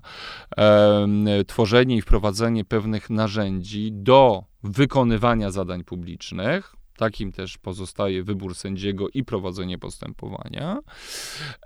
tworzenie 1.47 1.95
i 1.95 2.01
wprowadzenie 2.01 2.65
pewnych 2.65 3.09
narzędzi 3.09 3.91
do 3.91 4.43
wykonywania 4.63 5.51
zadań 5.51 5.83
publicznych, 5.83 6.78
Takim 6.99 7.31
też 7.31 7.57
pozostaje 7.57 8.23
wybór 8.23 8.55
sędziego 8.55 9.07
i 9.13 9.23
prowadzenie 9.23 9.77
postępowania. 9.77 10.79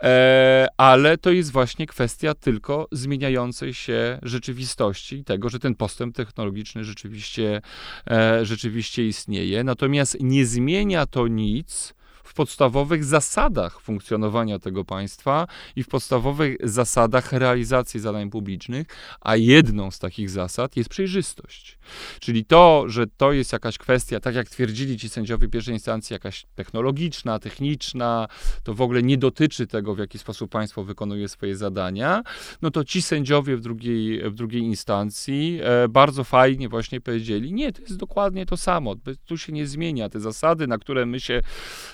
E, 0.01 0.67
ale 0.77 1.17
to 1.17 1.31
jest 1.31 1.51
właśnie 1.51 1.87
kwestia 1.87 2.33
tylko 2.33 2.87
zmieniającej 2.91 3.73
się 3.73 4.19
rzeczywistości 4.21 5.15
i 5.15 5.23
tego, 5.23 5.49
że 5.49 5.59
ten 5.59 5.75
postęp 5.75 6.15
technologiczny 6.15 6.83
rzeczywiście, 6.83 7.61
e, 8.07 8.45
rzeczywiście 8.45 9.07
istnieje. 9.07 9.63
Natomiast 9.63 10.17
nie 10.19 10.45
zmienia 10.45 11.05
to 11.05 11.27
nic 11.27 11.93
w 12.23 12.33
podstawowych 12.33 13.05
zasadach 13.05 13.81
funkcjonowania 13.81 14.59
tego 14.59 14.85
państwa 14.85 15.47
i 15.75 15.83
w 15.83 15.87
podstawowych 15.87 16.57
zasadach 16.63 17.31
realizacji 17.31 17.99
zadań 17.99 18.29
publicznych, 18.29 18.87
a 19.21 19.35
jedną 19.35 19.91
z 19.91 19.99
takich 19.99 20.29
zasad 20.29 20.77
jest 20.77 20.89
przejrzystość. 20.89 21.77
Czyli 22.19 22.45
to, 22.45 22.83
że 22.87 23.07
to 23.07 23.31
jest 23.31 23.53
jakaś 23.53 23.77
kwestia, 23.77 24.19
tak 24.19 24.35
jak 24.35 24.49
twierdzili 24.49 24.97
ci 24.97 25.09
sędziowie 25.09 25.47
pierwszej 25.47 25.73
instancji, 25.73 26.13
jakaś 26.13 26.45
technologiczna, 26.55 27.39
techniczna, 27.39 28.27
to 28.63 28.73
w 28.73 28.81
ogóle 28.81 29.03
nie 29.03 29.17
dotyczy 29.17 29.67
tego, 29.67 29.95
w 29.95 29.99
jaki 29.99 30.19
sposób 30.19 30.51
państwo 30.51 30.83
wykonuje 30.83 31.29
swoje 31.29 31.55
zadania, 31.55 32.23
no 32.61 32.71
to 32.71 32.83
ci 32.83 33.01
sędziowie 33.01 33.57
w 33.57 33.61
drugiej, 33.61 34.29
w 34.29 34.33
drugiej 34.33 34.61
instancji 34.61 35.59
e, 35.63 35.87
bardzo 35.87 36.23
fajnie 36.23 36.69
właśnie 36.69 37.01
powiedzieli, 37.01 37.53
nie, 37.53 37.73
to 37.73 37.81
jest 37.81 37.97
dokładnie 37.97 38.45
to 38.45 38.57
samo, 38.57 38.95
tu 39.25 39.37
się 39.37 39.53
nie 39.53 39.67
zmienia, 39.67 40.09
te 40.09 40.19
zasady, 40.19 40.67
na 40.67 40.77
które 40.77 41.05
my 41.05 41.19
się 41.19 41.41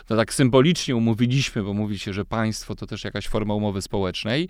no 0.10 0.16
tak 0.20 0.34
symbolicznie 0.34 0.96
umówiliśmy, 0.96 1.64
bo 1.64 1.74
mówi 1.74 2.00
się, 2.00 2.14
że 2.14 2.26
państwo 2.26 2.76
to 2.76 2.88
też 2.88 3.04
jakaś 3.04 3.28
forma 3.28 3.54
umowy 3.54 3.82
społecznej, 3.82 4.50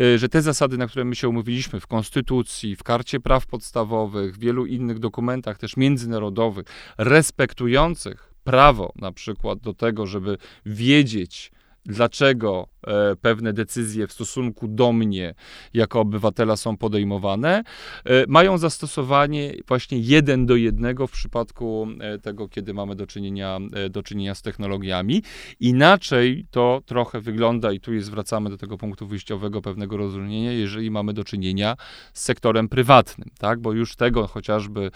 e, 0.00 0.18
że 0.18 0.28
te 0.28 0.42
zasady, 0.42 0.78
na 0.78 0.86
które 0.86 1.04
my 1.04 1.14
się 1.14 1.28
umówiliśmy 1.28 1.80
w 1.80 1.86
Konstytucji, 1.86 2.76
w 2.76 2.82
Karcie 2.82 3.20
Praw 3.20 3.46
Podstawowych, 3.46 4.34
w 4.34 4.38
wielu 4.38 4.66
innych 4.66 4.98
dokumentach 4.98 5.58
też 5.58 5.76
międzynarodowych, 5.76 6.66
respektujących 6.98 8.34
prawo 8.44 8.92
na 8.96 9.12
przykład 9.12 9.58
do 9.58 9.74
tego, 9.74 10.06
żeby 10.06 10.38
wiedzieć, 10.66 11.52
dlaczego 11.86 12.68
e, 12.86 13.16
pewne 13.16 13.52
decyzje 13.52 14.06
w 14.06 14.12
stosunku 14.12 14.68
do 14.68 14.92
mnie 14.92 15.34
jako 15.74 16.00
obywatela 16.00 16.56
są 16.56 16.76
podejmowane, 16.76 17.62
e, 18.04 18.24
mają 18.28 18.58
zastosowanie 18.58 19.54
właśnie 19.68 19.98
jeden 19.98 20.46
do 20.46 20.56
jednego 20.56 21.06
w 21.06 21.10
przypadku 21.10 21.88
e, 22.00 22.18
tego, 22.18 22.48
kiedy 22.48 22.74
mamy 22.74 22.96
do 22.96 23.06
czynienia, 23.06 23.58
do 23.90 24.02
czynienia 24.02 24.34
z 24.34 24.42
technologiami. 24.42 25.22
Inaczej 25.60 26.46
to 26.50 26.82
trochę 26.86 27.20
wygląda, 27.20 27.72
i 27.72 27.80
tu 27.80 27.94
jest, 27.94 28.10
wracamy 28.10 28.50
do 28.50 28.56
tego 28.56 28.78
punktu 28.78 29.06
wyjściowego 29.06 29.62
pewnego 29.62 29.96
rozróżnienia, 29.96 30.52
jeżeli 30.52 30.90
mamy 30.90 31.12
do 31.12 31.24
czynienia 31.24 31.76
z 32.12 32.24
sektorem 32.24 32.68
prywatnym, 32.68 33.30
tak? 33.38 33.60
bo 33.60 33.72
już 33.72 33.96
tego 33.96 34.26
chociażby 34.26 34.90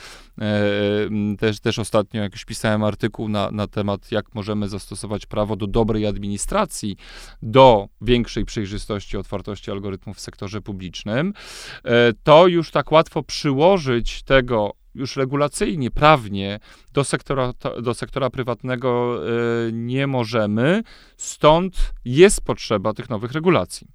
też, 1.39 1.61
też 1.61 1.79
ostatnio 1.79 2.23
jakiś 2.23 2.45
pisałem 2.45 2.85
artykuł 2.85 3.29
na, 3.29 3.51
na 3.51 3.67
temat, 3.67 4.13
jak 4.13 4.35
możemy 4.35 4.69
zastosować 4.69 5.27
prawo 5.27 5.57
do 5.57 5.67
dobrej 5.67 6.07
administracji, 6.07 6.74
do 7.43 7.89
większej 8.01 8.45
przejrzystości, 8.45 9.17
otwartości 9.17 9.71
algorytmów 9.71 10.17
w 10.17 10.21
sektorze 10.21 10.61
publicznym, 10.61 11.33
e, 11.85 12.13
to 12.23 12.47
już 12.47 12.71
tak 12.71 12.93
łatwo 12.93 13.23
przyłożyć 13.23 14.23
tego 14.23 14.84
już 14.95 15.17
regulacyjnie, 15.17 15.91
prawnie 15.91 16.61
do 16.93 17.05
sektora, 17.05 17.53
do 17.83 17.95
sektora 17.95 18.31
prywatnego 18.31 19.21
e, 19.69 19.73
nie 19.73 20.07
możemy, 20.07 20.83
stąd 21.17 21.93
jest 22.05 22.41
potrzeba 22.41 22.93
tych 22.93 23.11
nowych 23.11 23.33
regulacji. 23.33 23.87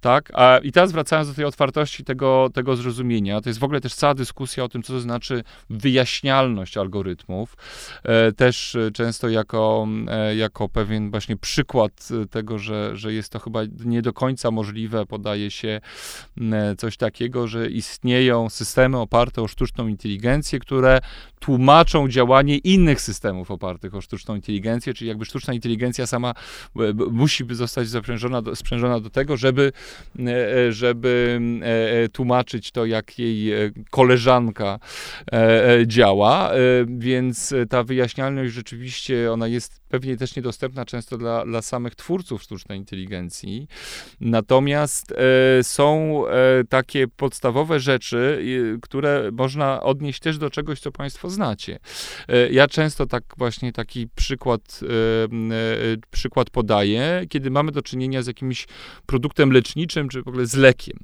Tak? 0.00 0.32
A, 0.34 0.58
I 0.58 0.72
teraz 0.72 0.92
wracając 0.92 1.28
do 1.28 1.34
tej 1.34 1.44
otwartości, 1.44 2.04
tego, 2.04 2.48
tego 2.54 2.76
zrozumienia, 2.76 3.40
to 3.40 3.50
jest 3.50 3.60
w 3.60 3.64
ogóle 3.64 3.80
też 3.80 3.94
cała 3.94 4.14
dyskusja 4.14 4.64
o 4.64 4.68
tym, 4.68 4.82
co 4.82 4.92
to 4.92 5.00
znaczy 5.00 5.44
wyjaśnialność 5.70 6.76
algorytmów. 6.76 7.56
E, 8.02 8.32
też 8.32 8.76
często 8.94 9.28
jako, 9.28 9.88
e, 10.08 10.36
jako 10.36 10.68
pewien 10.68 11.10
właśnie 11.10 11.36
przykład 11.36 12.08
tego, 12.30 12.58
że, 12.58 12.96
że 12.96 13.12
jest 13.12 13.32
to 13.32 13.38
chyba 13.38 13.60
nie 13.84 14.02
do 14.02 14.12
końca 14.12 14.50
możliwe, 14.50 15.06
podaje 15.06 15.50
się 15.50 15.80
coś 16.78 16.96
takiego, 16.96 17.48
że 17.48 17.70
istnieją 17.70 18.50
systemy 18.50 18.98
oparte 18.98 19.42
o 19.42 19.48
sztuczną 19.48 19.86
inteligencję, 19.86 20.31
które 20.60 21.00
tłumaczą 21.42 22.08
działanie 22.08 22.58
innych 22.58 23.00
systemów 23.00 23.50
opartych 23.50 23.94
o 23.94 24.00
sztuczną 24.00 24.34
inteligencję, 24.34 24.94
czyli 24.94 25.08
jakby 25.08 25.24
sztuczna 25.24 25.54
inteligencja 25.54 26.06
sama 26.06 26.34
e, 26.76 26.92
musi 27.10 27.44
zostać 27.50 27.88
zaprzężona 27.88 28.42
do, 28.42 28.56
sprzężona 28.56 29.00
do 29.00 29.10
tego, 29.10 29.36
żeby, 29.36 29.72
e, 30.18 30.66
e, 30.68 30.72
żeby 30.72 31.40
tłumaczyć 32.12 32.70
to, 32.70 32.86
jak 32.86 33.18
jej 33.18 33.52
koleżanka 33.90 34.78
działa, 35.86 36.50
więc 36.86 37.54
ta 37.70 37.82
wyjaśnialność 37.82 38.52
rzeczywiście, 38.52 39.32
ona 39.32 39.46
jest 39.46 39.81
pewnie 39.92 40.16
też 40.16 40.36
niedostępna 40.36 40.84
często 40.84 41.18
dla, 41.18 41.44
dla 41.44 41.62
samych 41.62 41.94
twórców 41.94 42.42
sztucznej 42.42 42.78
inteligencji. 42.78 43.68
Natomiast 44.20 45.12
e, 45.12 45.64
są 45.64 46.22
e, 46.26 46.64
takie 46.68 47.08
podstawowe 47.08 47.80
rzeczy, 47.80 48.44
e, 48.74 48.78
które 48.80 49.30
można 49.32 49.82
odnieść 49.82 50.20
też 50.20 50.38
do 50.38 50.50
czegoś, 50.50 50.80
co 50.80 50.92
Państwo 50.92 51.30
znacie. 51.30 51.78
E, 52.28 52.52
ja 52.52 52.68
często 52.68 53.06
tak 53.06 53.24
właśnie 53.38 53.72
taki 53.72 54.08
przykład, 54.08 54.80
e, 54.82 55.24
e, 55.24 55.96
przykład 56.10 56.50
podaję, 56.50 57.24
kiedy 57.28 57.50
mamy 57.50 57.72
do 57.72 57.82
czynienia 57.82 58.22
z 58.22 58.26
jakimś 58.26 58.66
produktem 59.06 59.52
leczniczym, 59.52 60.08
czy 60.08 60.22
w 60.22 60.28
ogóle 60.28 60.46
z 60.46 60.54
lekiem. 60.54 60.98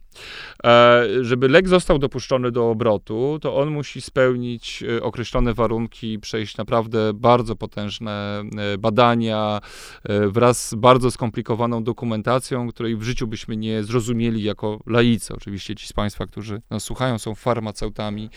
żeby 1.20 1.48
lek 1.48 1.68
został 1.68 1.98
dopuszczony 1.98 2.50
do 2.50 2.70
obrotu, 2.70 3.38
to 3.42 3.56
on 3.56 3.70
musi 3.70 4.00
spełnić 4.00 4.84
określone 5.02 5.54
warunki, 5.54 6.18
przejść 6.18 6.56
naprawdę 6.56 7.12
bardzo 7.14 7.56
potężne 7.56 8.42
badania 8.78 9.60
e, 10.04 10.28
wraz 10.28 10.68
z 10.68 10.74
bardzo 10.74 11.10
skomplikowaną 11.10 11.84
dokumentacją, 11.84 12.68
której 12.68 12.96
w 12.96 13.02
życiu 13.02 13.26
byśmy 13.26 13.56
nie 13.56 13.82
zrozumieli 13.82 14.42
jako 14.42 14.80
laicy. 14.86 15.34
Oczywiście 15.34 15.74
ci 15.74 15.86
z 15.86 15.92
Państwa, 15.92 16.26
którzy 16.26 16.62
nas 16.70 16.84
słuchają, 16.84 17.18
są 17.18 17.34
farmaceutami, 17.34 18.30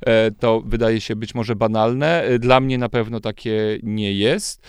e, 0.00 0.30
to 0.30 0.62
wydaje 0.66 1.00
się 1.00 1.16
być 1.16 1.34
może 1.34 1.56
banalne. 1.56 2.22
E, 2.22 2.38
dla 2.38 2.60
mnie 2.60 2.78
na 2.78 2.88
pewno 2.88 3.20
takie 3.20 3.78
nie 3.82 4.12
jest, 4.12 4.62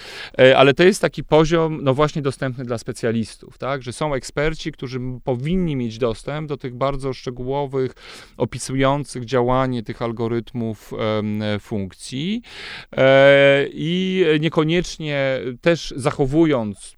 ale 0.56 0.74
to 0.74 0.84
jest 0.84 1.02
taki 1.02 1.24
poziom, 1.24 1.80
no 1.84 1.94
właśnie 1.94 2.22
dostępny 2.22 2.66
dla 2.66 2.78
specjalistów, 2.78 3.58
tak, 3.58 3.84
że 3.84 3.94
są 3.94 4.14
eksperci, 4.14 4.72
którzy 4.72 5.00
powinni 5.24 5.76
mieć 5.76 5.98
dostęp 5.98 6.50
do 6.50 6.58
tych 6.58 6.76
bardzo 6.76 7.14
szczegółowych, 7.14 7.92
opisujących 8.38 9.26
działanie 9.26 9.84
tych 9.84 10.02
algorytmów 10.02 10.94
funkcji 11.60 12.42
i 13.74 14.26
niekoniecznie 14.40 15.13
też 15.62 15.94
zachowując 15.98 16.98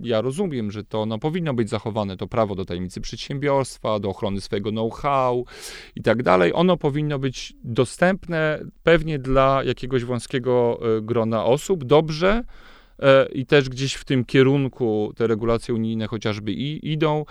ja 0.00 0.20
rozumiem, 0.20 0.70
że 0.70 0.84
to 0.84 1.06
no, 1.06 1.18
powinno 1.18 1.54
być 1.54 1.70
zachowane, 1.70 2.16
to 2.16 2.26
prawo 2.26 2.54
do 2.54 2.64
tajemnicy 2.64 3.00
przedsiębiorstwa, 3.00 4.00
do 4.00 4.08
ochrony 4.08 4.40
swojego 4.40 4.70
know-how 4.70 5.44
i 5.94 6.02
tak 6.02 6.22
dalej. 6.22 6.52
Ono 6.54 6.76
powinno 6.76 7.18
być 7.18 7.54
dostępne 7.64 8.60
pewnie 8.82 9.18
dla 9.18 9.64
jakiegoś 9.64 10.04
wąskiego 10.04 10.78
e, 10.98 11.02
grona 11.02 11.44
osób, 11.44 11.84
dobrze, 11.84 12.44
i 13.32 13.46
też 13.46 13.68
gdzieś 13.68 13.94
w 13.94 14.04
tym 14.04 14.24
kierunku 14.24 15.12
te 15.16 15.26
regulacje 15.26 15.74
unijne 15.74 16.06
chociażby 16.06 16.52
i, 16.52 16.92
idą, 16.92 17.24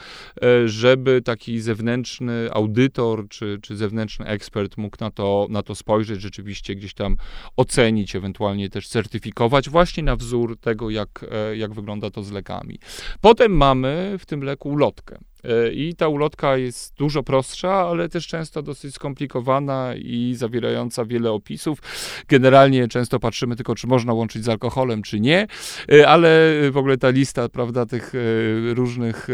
e, 0.43 0.67
żeby 0.67 1.21
taki 1.21 1.59
zewnętrzny 1.59 2.49
audytor 2.51 3.29
czy, 3.29 3.59
czy 3.61 3.75
zewnętrzny 3.75 4.25
ekspert 4.25 4.77
mógł 4.77 4.97
na 4.99 5.11
to, 5.11 5.47
na 5.49 5.63
to 5.63 5.75
spojrzeć, 5.75 6.21
rzeczywiście 6.21 6.75
gdzieś 6.75 6.93
tam 6.93 7.17
ocenić, 7.57 8.15
ewentualnie 8.15 8.69
też 8.69 8.87
certyfikować 8.87 9.69
właśnie 9.69 10.03
na 10.03 10.15
wzór 10.15 10.57
tego, 10.57 10.89
jak, 10.89 11.25
e, 11.31 11.57
jak 11.57 11.73
wygląda 11.73 12.09
to 12.09 12.23
z 12.23 12.31
lekami. 12.31 12.79
Potem 13.21 13.57
mamy 13.57 14.15
w 14.19 14.25
tym 14.25 14.43
leku 14.43 14.69
ulotkę. 14.69 15.17
E, 15.49 15.73
I 15.73 15.95
ta 15.95 16.07
ulotka 16.07 16.57
jest 16.57 16.95
dużo 16.95 17.23
prostsza, 17.23 17.73
ale 17.73 18.09
też 18.09 18.27
często 18.27 18.61
dosyć 18.61 18.95
skomplikowana 18.95 19.95
i 19.95 20.33
zawierająca 20.37 21.05
wiele 21.05 21.31
opisów. 21.31 21.79
Generalnie 22.27 22.87
często 22.87 23.19
patrzymy 23.19 23.55
tylko, 23.55 23.75
czy 23.75 23.87
można 23.87 24.13
łączyć 24.13 24.43
z 24.43 24.49
alkoholem, 24.49 25.01
czy 25.01 25.19
nie, 25.19 25.47
e, 25.91 26.07
ale 26.07 26.51
w 26.71 26.77
ogóle 26.77 26.97
ta 26.97 27.09
lista, 27.09 27.49
prawda, 27.49 27.85
tych 27.85 28.13
e, 28.15 28.73
różnych 28.73 29.27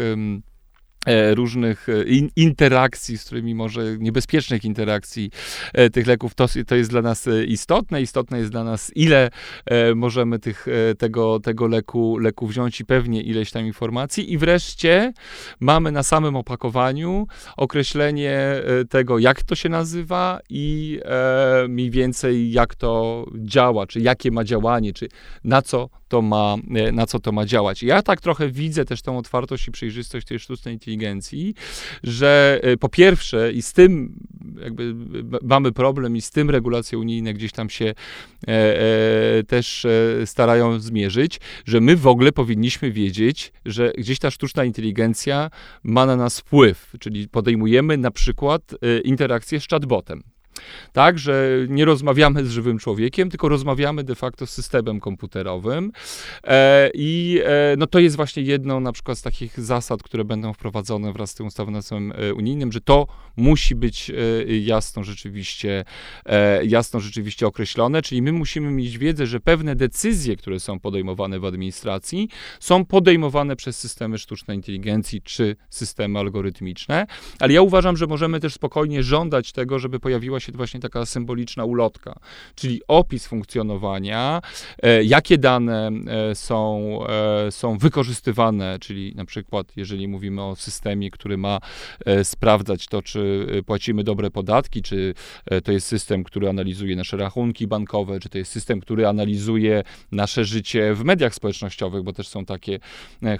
różnych 1.34 1.88
e, 1.88 2.04
in, 2.04 2.30
interakcji, 2.36 3.18
z 3.18 3.24
którymi 3.24 3.54
może 3.54 3.98
niebezpiecznych 3.98 4.64
interakcji 4.64 5.30
e, 5.72 5.90
tych 5.90 6.06
leków, 6.06 6.34
to, 6.34 6.46
to 6.66 6.74
jest 6.74 6.90
dla 6.90 7.02
nas 7.02 7.28
istotne. 7.46 8.02
Istotne 8.02 8.38
jest 8.38 8.50
dla 8.50 8.64
nas, 8.64 8.92
ile 8.94 9.30
możemy 9.94 10.38
tych, 10.38 10.66
tego, 10.98 11.40
tego 11.40 11.66
leku, 11.66 12.18
leku 12.18 12.46
wziąć 12.46 12.80
i 12.80 12.84
pewnie 12.84 13.22
ileś 13.22 13.50
tam 13.50 13.66
informacji. 13.66 14.32
I 14.32 14.38
wreszcie 14.38 15.12
mamy 15.60 15.92
na 15.92 16.02
samym 16.02 16.36
opakowaniu 16.36 17.26
określenie 17.56 18.62
tego, 18.90 19.18
jak 19.18 19.42
to 19.42 19.54
się 19.54 19.68
nazywa 19.68 20.40
i 20.48 21.00
mniej 21.68 21.90
więcej 21.90 22.52
jak 22.52 22.74
to 22.74 23.24
działa, 23.38 23.86
czy 23.86 24.00
jakie 24.00 24.30
ma 24.30 24.44
działanie, 24.44 24.92
czy 24.92 25.08
na 25.44 25.62
co 25.62 25.88
to 26.12 26.22
ma, 26.22 26.56
na 26.92 27.06
co 27.06 27.20
to 27.20 27.32
ma 27.32 27.46
działać. 27.46 27.82
Ja 27.82 28.02
tak 28.02 28.20
trochę 28.20 28.48
widzę 28.48 28.84
też 28.84 29.02
tą 29.02 29.18
otwartość 29.18 29.68
i 29.68 29.72
przejrzystość 29.72 30.26
tej 30.26 30.38
sztucznej 30.38 30.74
inteligencji, 30.74 31.54
że 32.02 32.60
po 32.80 32.88
pierwsze 32.88 33.52
i 33.52 33.62
z 33.62 33.72
tym 33.72 34.14
jakby 34.62 34.94
mamy 35.42 35.72
problem 35.72 36.16
i 36.16 36.20
z 36.20 36.30
tym 36.30 36.50
regulacje 36.50 36.98
unijne 36.98 37.34
gdzieś 37.34 37.52
tam 37.52 37.70
się 37.70 37.84
e, 37.84 37.94
e, 38.48 39.44
też 39.44 39.84
e, 39.84 40.26
starają 40.26 40.80
zmierzyć, 40.80 41.40
że 41.64 41.80
my 41.80 41.96
w 41.96 42.06
ogóle 42.06 42.32
powinniśmy 42.32 42.92
wiedzieć, 42.92 43.52
że 43.64 43.92
gdzieś 43.98 44.18
ta 44.18 44.30
sztuczna 44.30 44.64
inteligencja 44.64 45.50
ma 45.82 46.06
na 46.06 46.16
nas 46.16 46.40
wpływ, 46.40 46.92
czyli 47.00 47.28
podejmujemy 47.28 47.96
na 47.96 48.10
przykład 48.10 48.74
e, 48.82 49.00
interakcję 49.00 49.60
z 49.60 49.68
chatbotem. 49.68 50.22
Tak, 50.92 51.18
że 51.18 51.48
nie 51.68 51.84
rozmawiamy 51.84 52.44
z 52.44 52.50
żywym 52.50 52.78
człowiekiem, 52.78 53.30
tylko 53.30 53.48
rozmawiamy 53.48 54.04
de 54.04 54.14
facto 54.14 54.46
z 54.46 54.50
systemem 54.50 55.00
komputerowym. 55.00 55.92
E, 56.44 56.90
I 56.94 57.40
e, 57.44 57.74
no 57.78 57.86
to 57.86 57.98
jest 57.98 58.16
właśnie 58.16 58.42
jedną 58.42 58.80
na 58.80 58.92
przykład 58.92 59.18
z 59.18 59.22
takich 59.22 59.60
zasad, 59.60 60.02
które 60.02 60.24
będą 60.24 60.52
wprowadzone 60.52 61.12
wraz 61.12 61.30
z 61.30 61.34
tym 61.34 61.46
ustawodawstwem 61.46 62.12
e, 62.12 62.34
unijnym, 62.34 62.72
że 62.72 62.80
to 62.80 63.06
musi 63.36 63.74
być 63.74 64.10
e, 64.10 64.14
jasno 64.56 65.04
rzeczywiście, 65.04 65.84
e, 66.26 66.64
jasno 66.64 67.00
rzeczywiście 67.00 67.46
określone, 67.46 68.02
czyli 68.02 68.22
my 68.22 68.32
musimy 68.32 68.70
mieć 68.70 68.98
wiedzę, 68.98 69.26
że 69.26 69.40
pewne 69.40 69.76
decyzje, 69.76 70.36
które 70.36 70.60
są 70.60 70.80
podejmowane 70.80 71.40
w 71.40 71.44
administracji, 71.44 72.28
są 72.60 72.84
podejmowane 72.84 73.56
przez 73.56 73.78
systemy 73.78 74.18
sztucznej 74.18 74.56
inteligencji 74.56 75.22
czy 75.22 75.56
systemy 75.70 76.18
algorytmiczne, 76.18 77.06
ale 77.40 77.52
ja 77.52 77.62
uważam, 77.62 77.96
że 77.96 78.06
możemy 78.06 78.40
też 78.40 78.54
spokojnie 78.54 79.02
żądać 79.02 79.52
tego, 79.52 79.78
żeby 79.78 80.00
pojawiła 80.00 80.40
się 80.42 80.52
właśnie 80.52 80.80
taka 80.80 81.06
symboliczna 81.06 81.64
ulotka, 81.64 82.18
czyli 82.54 82.80
opis 82.88 83.26
funkcjonowania, 83.26 84.42
e, 84.82 85.04
jakie 85.04 85.38
dane 85.38 85.90
e, 86.06 86.34
są, 86.34 86.98
e, 87.06 87.52
są 87.52 87.78
wykorzystywane, 87.78 88.78
czyli 88.80 89.14
na 89.14 89.24
przykład, 89.24 89.72
jeżeli 89.76 90.08
mówimy 90.08 90.42
o 90.42 90.56
systemie, 90.56 91.10
który 91.10 91.36
ma 91.36 91.58
sprawdzać 92.22 92.86
to, 92.86 93.02
czy 93.02 93.46
płacimy 93.66 94.04
dobre 94.04 94.30
podatki, 94.30 94.82
czy 94.82 95.14
to 95.64 95.72
jest 95.72 95.86
system, 95.86 96.24
który 96.24 96.48
analizuje 96.48 96.96
nasze 96.96 97.16
rachunki 97.16 97.66
bankowe, 97.66 98.20
czy 98.20 98.28
to 98.28 98.38
jest 98.38 98.52
system, 98.52 98.80
który 98.80 99.06
analizuje 99.06 99.82
nasze 100.12 100.44
życie 100.44 100.94
w 100.94 101.04
mediach 101.04 101.34
społecznościowych, 101.34 102.02
bo 102.02 102.12
też 102.12 102.28
są 102.28 102.44
takie, 102.44 102.78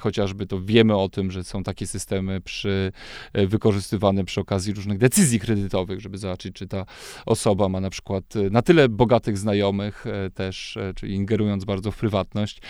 chociażby 0.00 0.46
to 0.46 0.60
wiemy 0.60 0.96
o 0.96 1.08
tym, 1.08 1.30
że 1.30 1.44
są 1.44 1.62
takie 1.62 1.86
systemy 1.86 2.40
przy, 2.40 2.92
wykorzystywane 3.34 4.24
przy 4.24 4.40
okazji 4.40 4.72
różnych 4.72 4.98
decyzji 4.98 5.40
kredytowych, 5.40 6.00
żeby 6.00 6.18
zobaczyć, 6.18 6.54
czy 6.54 6.66
ta 6.66 6.86
osoba 7.26 7.68
ma 7.68 7.80
na 7.80 7.90
przykład 7.90 8.36
e, 8.36 8.50
na 8.50 8.62
tyle 8.62 8.88
bogatych 8.88 9.38
znajomych 9.38 10.06
e, 10.06 10.30
też, 10.30 10.76
e, 10.76 10.94
czyli 10.94 11.14
ingerując 11.14 11.64
bardzo 11.64 11.90
w 11.90 11.96
prywatność, 11.96 12.60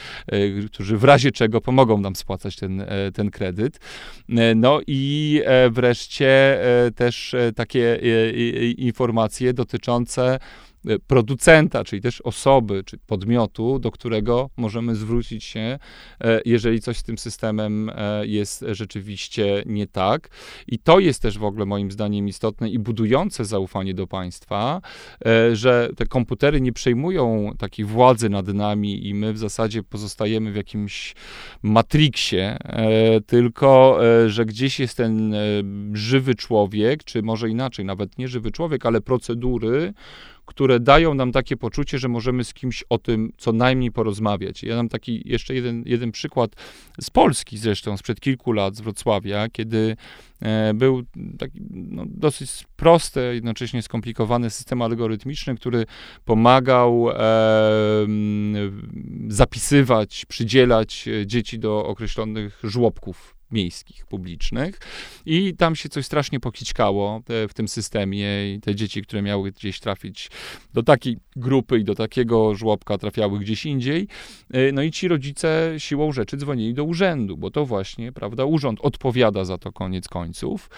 którzy 0.67 0.99
w 0.99 1.05
razie 1.05 1.33
czego 1.33 1.61
pomogą 1.61 1.99
nam 1.99 2.17
spłacać 2.17 2.57
ten, 2.57 2.85
ten 3.15 3.31
kredyt. 3.31 3.81
No 4.57 4.81
i 4.87 5.43
wreszcie 5.71 6.61
też 6.97 7.35
takie 7.55 8.01
informacje 8.79 9.53
dotyczące 9.55 10.39
E, 10.72 10.72
producenta, 11.07 11.85
czyli 11.85 12.03
też 12.03 12.21
osoby, 12.21 12.83
czy 12.87 12.99
podmiotu, 12.99 13.79
do 13.79 13.91
którego 13.91 14.51
możemy 14.57 14.95
zwrócić 14.95 15.45
się, 15.45 15.79
e, 16.21 16.41
jeżeli 16.45 16.81
coś 16.81 16.97
z 16.97 17.03
tym 17.03 17.19
systemem 17.19 17.91
e, 17.95 18.27
jest 18.27 18.65
rzeczywiście 18.71 19.63
nie 19.67 19.87
tak. 19.87 20.29
I 20.67 20.79
to 20.79 21.01
jest 21.01 21.23
też 21.23 21.39
w 21.39 21.45
ogóle 21.45 21.67
moim 21.67 21.91
zdaniem 21.91 22.29
istotne 22.29 22.71
i 22.71 22.79
budujące 22.79 23.45
zaufanie 23.45 23.95
do 23.95 24.07
państwa, 24.07 24.81
że 25.53 25.91
te 25.97 26.07
komputery 26.07 26.61
nie 26.61 26.73
przejmują 26.73 27.53
takiej 27.59 27.85
władzy 27.85 28.29
nad 28.29 28.49
nami 28.49 29.07
i 29.09 29.15
my 29.15 29.33
w 29.33 29.39
zasadzie 29.39 29.83
pozostajemy 29.83 30.53
w 30.53 30.57
jakimś 30.57 31.15
matriksie, 31.63 32.37
tylko 33.27 34.01
że 34.27 34.47
gdzieś 34.47 34.81
jest 34.81 34.97
ten 34.97 35.35
żywy 35.93 36.35
człowiek, 36.35 37.05
czy 37.05 37.23
może 37.23 37.49
inaczej, 37.49 37.85
nawet 37.85 38.19
nie 38.19 38.29
żywy 38.29 38.51
człowiek, 38.51 38.87
ale 38.87 39.01
procedury, 39.01 39.95
które 40.47 40.81
dają 40.81 41.15
nam 41.15 41.33
takie 41.33 41.57
poczucie, 41.57 41.99
że 41.99 42.09
możemy 42.09 42.45
z 42.45 42.55
kimś 42.55 42.85
o 42.89 42.99
tym 42.99 43.33
co 43.39 43.53
najmniej 43.53 43.93
porozmawiać. 43.93 44.63
Ja 44.63 44.77
dam 44.77 44.89
taki 44.89 45.23
jeszcze 45.25 45.55
jeden, 45.55 45.83
jeden 45.87 46.13
przykład 46.13 46.51
z 47.01 47.11
Polski 47.11 47.59
zresztą, 47.59 47.97
sprzed 47.97 48.21
kilku 48.21 48.53
lat, 48.53 48.77
z 48.77 48.81
Wrocławia, 48.81 49.49
kiedy 49.49 49.97
e, 50.43 50.75
był 50.75 51.03
taki 51.39 51.61
no, 51.71 52.05
dosyć 52.07 52.65
prosty, 52.77 53.21
jednocześnie 53.35 53.83
skomplikowany 53.83 54.51
system 54.51 54.83
algorytmiczny, 54.83 55.55
który 55.55 55.87
pomagał 56.25 57.11
e, 57.11 57.15
zapisywać, 59.29 60.25
przydzielać 60.29 61.09
dzieci 61.27 61.59
do 61.59 61.87
określonych 61.87 62.61
żłobków 62.65 63.42
miejskich, 63.53 64.07
publicznych. 64.07 64.79
I 65.27 65.55
tam 65.57 65.77
się 65.77 65.89
coś 65.89 66.07
strasznie 66.07 66.41
pokićkało 66.41 67.23
e, 67.29 67.49
w 67.49 67.55
tym 67.55 67.69
systemie 67.69 68.55
i 68.55 68.61
te 68.61 68.75
dzieci, 68.75 69.03
które 69.03 69.23
miały 69.23 69.53
gdzieś 69.53 69.81
trafić 69.81 70.31
do 70.75 70.83
takiej 70.83 71.17
grupy 71.37 71.79
i 71.79 71.85
do 71.85 71.95
takiego 71.95 72.55
żłobka 72.55 72.99
trafiały 72.99 73.39
gdzieś 73.39 73.67
indziej, 73.67 74.09
e, 74.51 74.73
no 74.73 74.83
i 74.83 74.91
ci 74.91 75.09
rodzice 75.09 75.75
siłą 75.79 76.13
rzeczy 76.13 76.37
dzwonili 76.37 76.75
do 76.75 76.85
urzędu, 76.85 77.37
bo 77.37 77.51
to 77.51 77.67
właśnie, 77.67 78.13
prawda, 78.13 78.45
urząd 78.45 78.81
odpowiada 78.83 79.45
za 79.45 79.59
to 79.59 79.73
koniec 79.73 80.09
końców. 80.09 80.71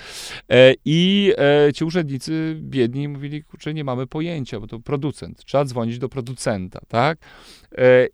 E, 0.51 0.75
i 0.85 1.33
ci 1.75 1.85
urzędnicy 1.85 2.57
biedni 2.61 3.09
mówili, 3.09 3.43
kurczę, 3.43 3.75
nie 3.75 3.85
mamy 3.85 4.07
pojęcia, 4.07 4.61
bo 4.61 4.67
to 4.67 4.81
producent, 4.81 5.45
trzeba 5.45 5.65
dzwonić 5.65 5.99
do 5.99 6.09
producenta, 6.09 6.81
tak? 6.89 7.19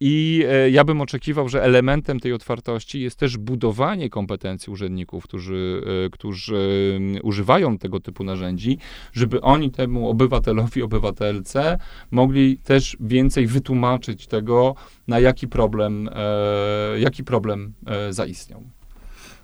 I 0.01 0.45
ja 0.71 0.85
bym 0.85 1.01
oczekiwał, 1.01 1.49
że 1.49 1.63
elementem 1.63 2.21
tej 2.21 2.33
otwartości 2.33 3.01
jest 3.01 3.19
też 3.19 3.37
budowanie 3.37 4.11
kompetencji 4.11 4.73
urzędników, 4.73 5.25
którzy, 5.25 5.83
e, 6.07 6.11
którzy 6.11 7.01
używają 7.23 7.79
tego 7.79 8.01
typu 8.01 8.25
narzędzi, 8.25 8.79
żeby 9.13 9.41
oni 9.41 9.71
temu 9.71 10.09
obywatelowi, 10.09 10.83
obywatelce 10.83 11.79
mogli 12.11 12.59
też 12.59 12.97
więcej 13.01 13.47
wytłumaczyć 13.47 14.27
tego, 14.27 14.75
na 15.09 15.21
jaki 15.21 15.49
problem, 15.49 16.09
e, 16.13 17.01
jaki 17.01 17.25
problem 17.25 17.73
e, 17.87 18.13
zaistniał. 18.13 18.63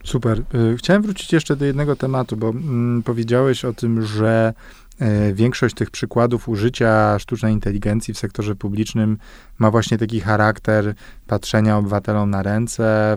Super. 0.05 0.43
Chciałem 0.77 1.03
wrócić 1.03 1.33
jeszcze 1.33 1.57
do 1.57 1.65
jednego 1.65 1.97
tematu, 1.97 2.37
bo 2.37 2.49
mm, 2.49 3.03
powiedziałeś 3.03 3.65
o 3.65 3.73
tym, 3.73 4.03
że 4.03 4.55
większość 5.35 5.75
tych 5.75 5.91
przykładów 5.91 6.49
użycia 6.49 7.19
sztucznej 7.19 7.53
inteligencji 7.53 8.15
w 8.15 8.19
sektorze 8.19 8.55
publicznym 8.55 9.19
ma 9.59 9.71
właśnie 9.71 9.99
taki 9.99 10.21
charakter 10.21 10.95
patrzenia 11.27 11.77
obywatelom 11.77 12.31
na 12.31 12.43
ręce, 12.43 13.17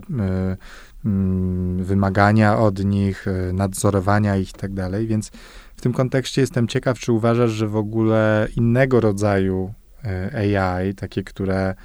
Mm, 1.05 1.83
wymagania 1.83 2.57
od 2.57 2.85
nich, 2.85 3.27
e, 3.27 3.53
nadzorowania 3.53 4.37
ich 4.37 4.49
i 4.49 4.53
tak. 4.53 4.71
Więc 5.07 5.31
w 5.75 5.81
tym 5.81 5.93
kontekście 5.93 6.41
jestem 6.41 6.67
ciekaw, 6.67 6.99
czy 6.99 7.11
uważasz, 7.11 7.51
że 7.51 7.67
w 7.67 7.75
ogóle 7.75 8.47
innego 8.55 8.99
rodzaju 8.99 9.73
e, 10.05 10.57
AI, 10.59 10.95
takie, 10.95 11.23
które 11.23 11.75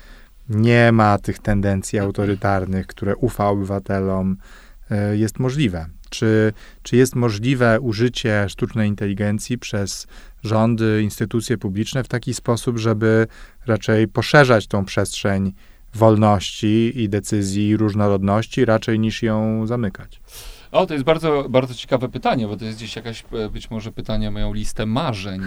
nie 0.48 0.92
ma 0.92 1.18
tych 1.18 1.38
tendencji 1.38 1.98
autorytarnych, 1.98 2.86
które 2.86 3.16
ufa 3.16 3.48
obywatelom, 3.48 4.36
e, 4.36 4.63
jest 5.12 5.38
możliwe? 5.38 5.86
Czy, 6.10 6.52
czy 6.82 6.96
jest 6.96 7.14
możliwe 7.14 7.80
użycie 7.80 8.46
sztucznej 8.48 8.88
inteligencji 8.88 9.58
przez 9.58 10.06
rządy, 10.44 11.00
instytucje 11.02 11.58
publiczne 11.58 12.04
w 12.04 12.08
taki 12.08 12.34
sposób, 12.34 12.78
żeby 12.78 13.26
raczej 13.66 14.08
poszerzać 14.08 14.66
tą 14.66 14.84
przestrzeń 14.84 15.52
wolności 15.94 16.92
i 16.94 17.08
decyzji 17.08 17.76
różnorodności, 17.76 18.64
raczej 18.64 18.98
niż 18.98 19.22
ją 19.22 19.66
zamykać. 19.66 20.20
O, 20.72 20.86
to 20.86 20.94
jest 20.94 21.06
bardzo, 21.06 21.46
bardzo 21.48 21.74
ciekawe 21.74 22.08
pytanie, 22.08 22.48
bo 22.48 22.56
to 22.56 22.64
jest 22.64 22.78
gdzieś 22.78 22.96
jakaś 22.96 23.24
e, 23.32 23.48
być 23.48 23.70
może 23.70 23.92
pytanie 23.92 24.28
o 24.28 24.30
moją 24.30 24.52
listę 24.52 24.86
marzeń. 24.86 25.40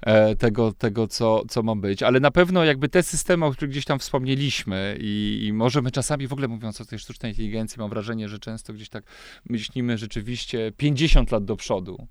E, 0.00 0.36
tego, 0.36 0.72
tego 0.72 1.06
co, 1.06 1.42
co 1.48 1.62
ma 1.62 1.76
być. 1.76 2.02
Ale 2.02 2.20
na 2.20 2.30
pewno 2.30 2.64
jakby 2.64 2.88
te 2.88 3.02
systemy, 3.02 3.44
o 3.44 3.50
których 3.50 3.70
gdzieś 3.70 3.84
tam 3.84 3.98
wspomnieliśmy 3.98 4.96
i, 5.00 5.44
i 5.46 5.52
może 5.52 5.82
my 5.82 5.90
czasami 5.90 6.26
w 6.26 6.32
ogóle 6.32 6.48
mówiąc 6.48 6.80
o 6.80 6.84
tej 6.84 6.98
sztucznej 6.98 7.32
inteligencji, 7.32 7.80
mam 7.80 7.90
wrażenie, 7.90 8.28
że 8.28 8.38
często 8.38 8.72
gdzieś 8.72 8.88
tak 8.88 9.04
myślimy 9.48 9.98
rzeczywiście 9.98 10.72
50 10.76 11.30
lat 11.30 11.44
do 11.44 11.56
przodu. 11.56 12.08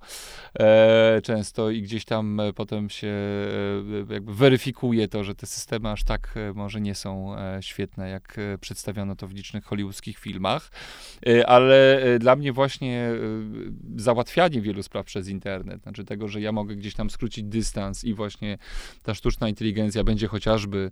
E, 0.59 1.21
często 1.23 1.69
i 1.69 1.81
gdzieś 1.81 2.05
tam 2.05 2.39
e, 2.39 2.53
potem 2.53 2.89
się 2.89 3.07
e, 4.09 4.13
jakby 4.13 4.33
weryfikuje 4.33 5.07
to, 5.07 5.23
że 5.23 5.35
te 5.35 5.45
systemy 5.45 5.89
aż 5.89 6.03
tak 6.03 6.35
może 6.55 6.81
nie 6.81 6.95
są 6.95 7.35
świetne, 7.61 8.09
jak 8.09 8.37
przedstawiono 8.61 9.15
to 9.15 9.27
w 9.27 9.31
licznych 9.33 9.65
hollywoodzkich 9.65 10.17
filmach. 10.17 10.71
Ale 11.45 12.01
dla 12.19 12.35
mnie 12.35 12.53
właśnie 12.53 13.11
załatwianie 13.95 14.61
wielu 14.61 14.83
spraw 14.83 15.05
przez 15.05 15.27
internet, 15.27 15.81
znaczy 15.81 16.03
tego, 16.03 16.27
że 16.27 16.41
ja 16.41 16.51
mogę 16.51 16.75
gdzieś 16.75 16.93
tam 16.93 17.09
skrócić 17.09 17.43
dystans 17.43 17.72
dystans 17.73 18.03
i 18.03 18.13
właśnie 18.13 18.57
ta 19.03 19.13
sztuczna 19.13 19.49
inteligencja 19.49 20.03
będzie 20.03 20.27
chociażby 20.27 20.91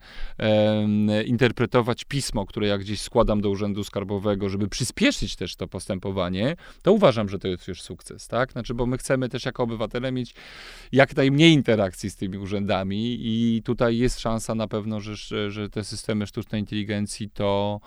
interpretować 1.25 2.03
pismo, 2.03 2.45
które 2.45 2.67
ja 2.67 2.77
gdzieś 2.77 3.01
składam 3.01 3.41
do 3.41 3.49
Urzędu 3.49 3.83
Skarbowego, 3.83 4.49
żeby 4.49 4.67
przyspieszyć 4.67 5.35
też 5.35 5.55
to 5.55 5.67
postępowanie, 5.67 6.55
to 6.81 6.91
uważam, 6.93 7.29
że 7.29 7.39
to 7.39 7.47
jest 7.47 7.67
już 7.67 7.81
sukces, 7.81 8.27
tak? 8.27 8.51
Znaczy, 8.51 8.73
bo 8.73 8.85
my 8.85 8.97
chcemy 8.97 9.29
też 9.29 9.45
jako 9.45 9.63
obywatele 9.63 10.11
mieć 10.11 10.33
jak 10.91 11.15
najmniej 11.15 11.53
interakcji 11.53 12.09
z 12.09 12.15
tymi 12.15 12.37
urzędami 12.37 13.17
i 13.19 13.61
tutaj 13.63 13.97
jest 13.97 14.19
szansa 14.19 14.55
na 14.55 14.67
pewno, 14.67 14.99
że, 14.99 15.51
że 15.51 15.69
te 15.69 15.83
systemy 15.83 16.27
sztucznej 16.27 16.61
inteligencji 16.61 17.29
to, 17.29 17.79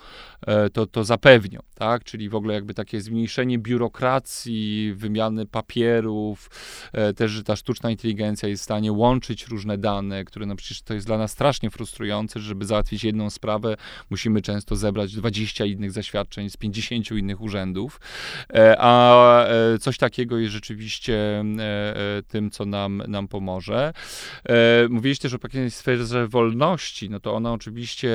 e, 0.46 0.70
to, 0.70 0.86
to 0.86 1.04
zapewnią, 1.04 1.60
tak? 1.74 2.04
Czyli 2.04 2.28
w 2.28 2.34
ogóle 2.34 2.54
jakby 2.54 2.74
takie 2.74 3.00
zmniejszenie 3.00 3.58
biurokracji, 3.58 4.92
wymiany 4.96 5.46
papierów, 5.46 6.50
e, 6.92 7.12
też, 7.14 7.30
że 7.30 7.42
ta 7.42 7.56
sztuczna 7.56 7.90
inteligencja 7.90 8.48
jest 8.48 8.62
w 8.62 8.64
stanie 8.64 8.83
łączyć 8.92 9.46
różne 9.46 9.78
dane, 9.78 10.24
które 10.24 10.46
no 10.46 10.56
przecież 10.56 10.82
to 10.82 10.94
jest 10.94 11.06
dla 11.06 11.18
nas 11.18 11.32
strasznie 11.32 11.70
frustrujące, 11.70 12.40
żeby 12.40 12.64
załatwić 12.64 13.04
jedną 13.04 13.30
sprawę, 13.30 13.76
musimy 14.10 14.42
często 14.42 14.76
zebrać 14.76 15.14
20 15.14 15.64
innych 15.64 15.92
zaświadczeń 15.92 16.50
z 16.50 16.56
50 16.56 17.10
innych 17.10 17.40
urzędów, 17.40 18.00
e, 18.54 18.76
a 18.78 19.24
coś 19.80 19.98
takiego 19.98 20.38
jest 20.38 20.52
rzeczywiście 20.52 21.44
tym, 22.28 22.50
co 22.50 22.64
nam, 22.64 23.02
nam 23.08 23.28
pomoże. 23.28 23.92
Mówiliście, 24.88 25.28
że 25.28 25.36
o 25.36 25.38
pewnej 25.38 25.70
sferze 25.70 26.28
wolności, 26.28 27.10
no 27.10 27.20
to 27.20 27.34
ona 27.34 27.52
oczywiście 27.52 28.10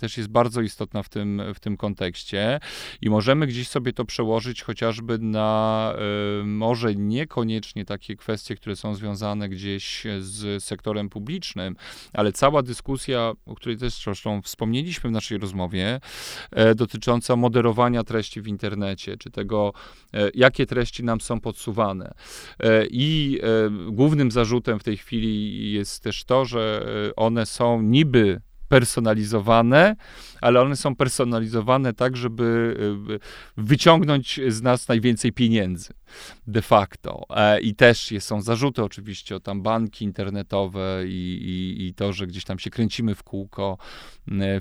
też 0.00 0.16
jest 0.16 0.28
bardzo 0.28 0.60
istotna 0.60 1.02
w 1.02 1.08
tym, 1.08 1.42
w 1.54 1.60
tym 1.60 1.76
kontekście 1.76 2.60
i 3.00 3.10
możemy 3.10 3.46
gdzieś 3.46 3.68
sobie 3.68 3.92
to 3.92 4.04
przełożyć 4.04 4.62
chociażby 4.62 5.18
na 5.18 5.94
może 6.44 6.94
niekoniecznie 6.94 7.84
takie 7.84 8.16
kwestie, 8.16 8.56
które 8.56 8.76
są 8.76 8.94
związane 8.94 9.48
gdzieś 9.48 10.01
z 10.20 10.64
sektorem 10.64 11.08
publicznym, 11.08 11.76
ale 12.12 12.32
cała 12.32 12.62
dyskusja, 12.62 13.32
o 13.46 13.54
której 13.54 13.78
też 13.78 14.02
zresztą 14.04 14.42
wspomnieliśmy 14.42 15.10
w 15.10 15.12
naszej 15.12 15.38
rozmowie, 15.38 16.00
e, 16.50 16.74
dotycząca 16.74 17.36
moderowania 17.36 18.04
treści 18.04 18.40
w 18.40 18.46
internecie, 18.46 19.16
czy 19.16 19.30
tego, 19.30 19.72
e, 20.14 20.30
jakie 20.34 20.66
treści 20.66 21.04
nam 21.04 21.20
są 21.20 21.40
podsuwane. 21.40 22.14
E, 22.60 22.86
I 22.90 23.40
głównym 23.88 24.30
zarzutem 24.30 24.78
w 24.78 24.82
tej 24.84 24.96
chwili 24.96 25.72
jest 25.72 26.02
też 26.02 26.24
to, 26.24 26.44
że 26.44 26.86
one 27.16 27.46
są 27.46 27.82
niby 27.82 28.40
personalizowane, 28.72 29.96
ale 30.40 30.60
one 30.60 30.76
są 30.76 30.96
personalizowane 30.96 31.92
tak, 31.92 32.16
żeby 32.16 32.76
y, 33.10 33.18
wyciągnąć 33.56 34.40
z 34.48 34.62
nas 34.62 34.88
najwięcej 34.88 35.32
pieniędzy 35.32 35.92
de 36.46 36.62
facto. 36.62 37.26
E, 37.30 37.60
I 37.60 37.74
też 37.74 38.14
są 38.18 38.42
zarzuty 38.42 38.82
oczywiście 38.82 39.36
o 39.36 39.40
tam 39.40 39.62
banki 39.62 40.04
internetowe 40.04 41.02
i, 41.06 41.38
i, 41.42 41.86
i 41.86 41.94
to, 41.94 42.12
że 42.12 42.26
gdzieś 42.26 42.44
tam 42.44 42.58
się 42.58 42.70
kręcimy 42.70 43.14
w 43.14 43.22
kółko 43.22 43.78
e, 44.30 44.60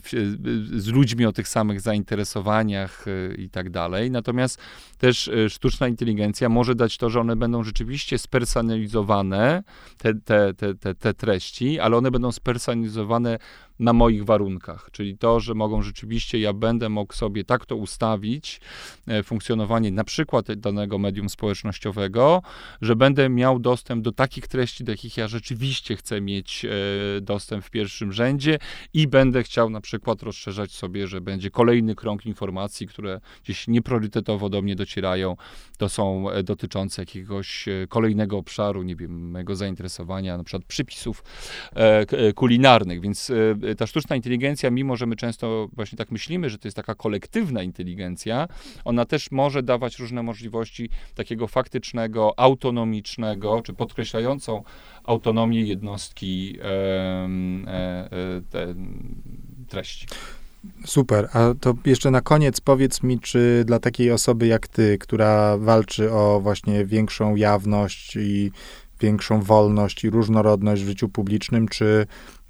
z 0.78 0.88
ludźmi 0.88 1.26
o 1.26 1.32
tych 1.32 1.48
samych 1.48 1.82
zainteresowaniach 1.82 3.06
e, 3.08 3.36
i 3.36 3.50
tak 3.50 3.70
dalej. 3.70 4.12
Natomiast 4.12 4.60
też 4.98 5.30
sztuczna 5.50 5.88
inteligencja 5.88 6.50
może 6.50 6.76
dać 6.76 6.98
to, 6.98 7.10
że 7.10 7.20
one 7.20 7.36
będą 7.36 7.64
rzeczywiście 7.64 8.18
spersonalizowane, 8.18 9.64
te, 9.98 10.14
te, 10.14 10.54
te, 10.54 10.76
te, 10.76 10.96
te 10.96 11.14
treści, 11.14 11.80
ale 11.80 11.98
one 11.98 12.12
będą 12.12 12.32
spersonalizowane 12.32 13.38
na 13.80 13.94
moich 13.94 14.26
warunkach, 14.26 14.90
czyli 14.92 15.18
to, 15.18 15.40
że 15.40 15.54
mogą 15.54 15.82
rzeczywiście, 15.82 16.40
ja 16.40 16.54
będę 16.54 16.90
mógł 16.90 17.14
sobie 17.14 17.44
tak 17.44 17.66
to 17.66 17.76
ustawić, 17.76 18.62
funkcjonowanie 19.24 19.92
na 19.92 20.04
przykład 20.04 20.54
danego 20.54 20.98
medium 20.98 21.30
społecznościowego, 21.42 22.42
że 22.82 22.96
będę 22.96 23.30
miał 23.30 23.60
dostęp 23.60 24.04
do 24.04 24.12
takich 24.12 24.48
treści, 24.48 24.84
do 24.84 24.92
jakich 24.92 25.18
ja 25.18 25.28
rzeczywiście 25.28 25.96
chcę 25.96 26.22
mieć 26.22 26.66
e, 26.66 26.70
dostęp 27.22 27.66
w 27.66 27.70
pierwszym 27.70 28.14
rzędzie 28.14 28.60
i 28.94 29.08
będę 29.08 29.44
chciał 29.44 29.70
na 29.70 29.82
przykład 29.82 30.24
rozszerzać 30.24 30.72
sobie, 30.72 31.08
że 31.08 31.22
będzie 31.22 31.50
kolejny 31.50 31.96
krąg 31.96 32.26
informacji, 32.26 32.88
które 32.88 33.22
gdzieś 33.44 33.68
niepriorytetowo 33.68 34.50
do 34.50 34.62
mnie 34.62 34.76
docierają. 34.76 35.36
To 35.78 35.90
są 35.90 36.30
e, 36.30 36.44
dotyczące 36.44 37.02
jakiegoś 37.02 37.68
e, 37.68 37.88
kolejnego 37.90 38.38
obszaru, 38.38 38.84
nie 38.84 38.96
wiem, 38.96 39.32
mojego 39.32 39.56
zainteresowania, 39.56 40.38
na 40.38 40.44
przykład 40.44 40.66
przypisów 40.66 41.24
kulinarnych. 42.36 43.02
Więc 43.02 43.32
ta 43.78 43.88
sztuczna 43.88 44.16
inteligencja, 44.16 44.72
mimo 44.72 44.96
że 44.96 45.06
my 45.06 45.16
często 45.16 45.70
właśnie 45.74 45.98
tak 45.98 46.12
myślimy, 46.12 46.50
że 46.50 46.58
to 46.58 46.68
jest 46.68 46.76
taka 46.76 46.96
kolektywna 46.96 47.64
inteligencja, 47.64 48.48
ona 48.86 49.06
też 49.06 49.32
może 49.32 49.64
dawać 49.64 50.00
różne 50.00 50.24
możliwości 50.24 50.90
takiego 51.32 51.48
faktycznego, 51.48 52.34
autonomicznego, 52.40 53.62
czy 53.62 53.74
podkreślającą 53.74 54.64
autonomię 55.04 55.62
jednostki 55.62 56.58
e, 56.62 56.66
e, 57.68 58.10
te, 58.50 58.76
treści. 59.68 60.08
Super. 60.86 61.30
A 61.34 61.54
to 61.62 61.74
jeszcze 61.86 62.12
na 62.12 62.22
koniec 62.22 62.62
powiedz 62.62 63.04
mi, 63.04 63.20
czy 63.20 63.64
dla 63.66 63.80
takiej 63.80 64.12
osoby 64.12 64.48
jak 64.48 64.68
ty, 64.68 64.98
która 64.98 65.58
walczy 65.58 66.14
o 66.14 66.40
właśnie 66.40 66.86
większą 66.86 67.36
jawność 67.36 68.16
i 68.16 68.52
większą 69.00 69.42
wolność 69.42 70.04
i 70.04 70.10
różnorodność 70.10 70.84
w 70.84 70.88
życiu 70.88 71.10
publicznym, 71.10 71.68
czy 71.68 72.06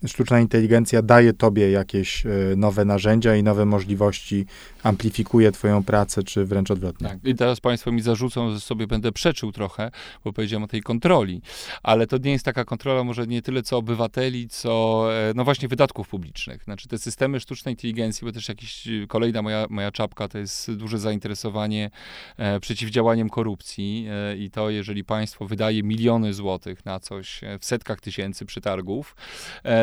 sztuczna 0.08 0.40
inteligencja 0.40 1.02
daje 1.02 1.34
tobie 1.34 1.72
jakieś 1.72 2.26
e, 2.26 2.30
nowe 2.58 2.86
narzędzia 2.86 3.36
i 3.36 3.44
nowe 3.44 3.66
możliwości, 3.66 4.46
amplifikuje 4.84 5.52
twoją 5.52 5.84
pracę, 5.84 6.24
czy 6.24 6.46
wręcz 6.46 6.72
odwrotnie. 6.72 7.08
Tak. 7.08 7.18
I 7.24 7.36
teraz 7.36 7.60
państwo 7.60 7.92
mi 7.92 8.02
zarzucą, 8.02 8.52
że 8.52 8.60
sobie 8.60 8.88
będę 8.88 9.12
przeczył 9.12 9.52
trochę, 9.52 9.92
bo 10.24 10.34
powiedziałem 10.34 10.64
o 10.64 10.68
tej 10.68 10.82
kontroli, 10.82 11.42
ale 11.84 12.08
to 12.08 12.18
nie 12.18 12.32
jest 12.32 12.46
taka 12.46 12.66
kontrola 12.66 13.04
może 13.04 13.28
nie 13.28 13.42
tyle 13.42 13.64
co 13.64 13.78
obywateli, 13.78 14.48
co 14.50 15.06
e, 15.14 15.34
no 15.36 15.44
właśnie 15.44 15.68
wydatków 15.68 16.08
publicznych. 16.08 16.64
Znaczy 16.64 16.88
te 16.88 16.98
systemy 16.98 17.40
sztucznej 17.40 17.74
inteligencji, 17.74 18.26
bo 18.26 18.32
też 18.32 18.50
jakiś 18.50 18.88
e, 18.88 19.08
kolejna 19.08 19.42
moja, 19.42 19.66
moja 19.70 19.92
czapka 19.92 20.28
to 20.28 20.38
jest 20.38 20.72
duże 20.72 21.00
zainteresowanie 21.00 21.90
e, 22.38 22.60
przeciwdziałaniem 22.60 23.30
korupcji 23.30 24.08
e, 24.10 24.38
i 24.38 24.52
to 24.52 24.70
jeżeli 24.70 25.04
państwo 25.04 25.46
wydaje 25.46 25.84
miliony 25.84 26.34
złotych 26.34 26.86
na 26.86 27.00
coś 27.00 27.42
w 27.60 27.66
setkach 27.66 28.02
tysięcy 28.02 28.46
przetargów, 28.46 29.16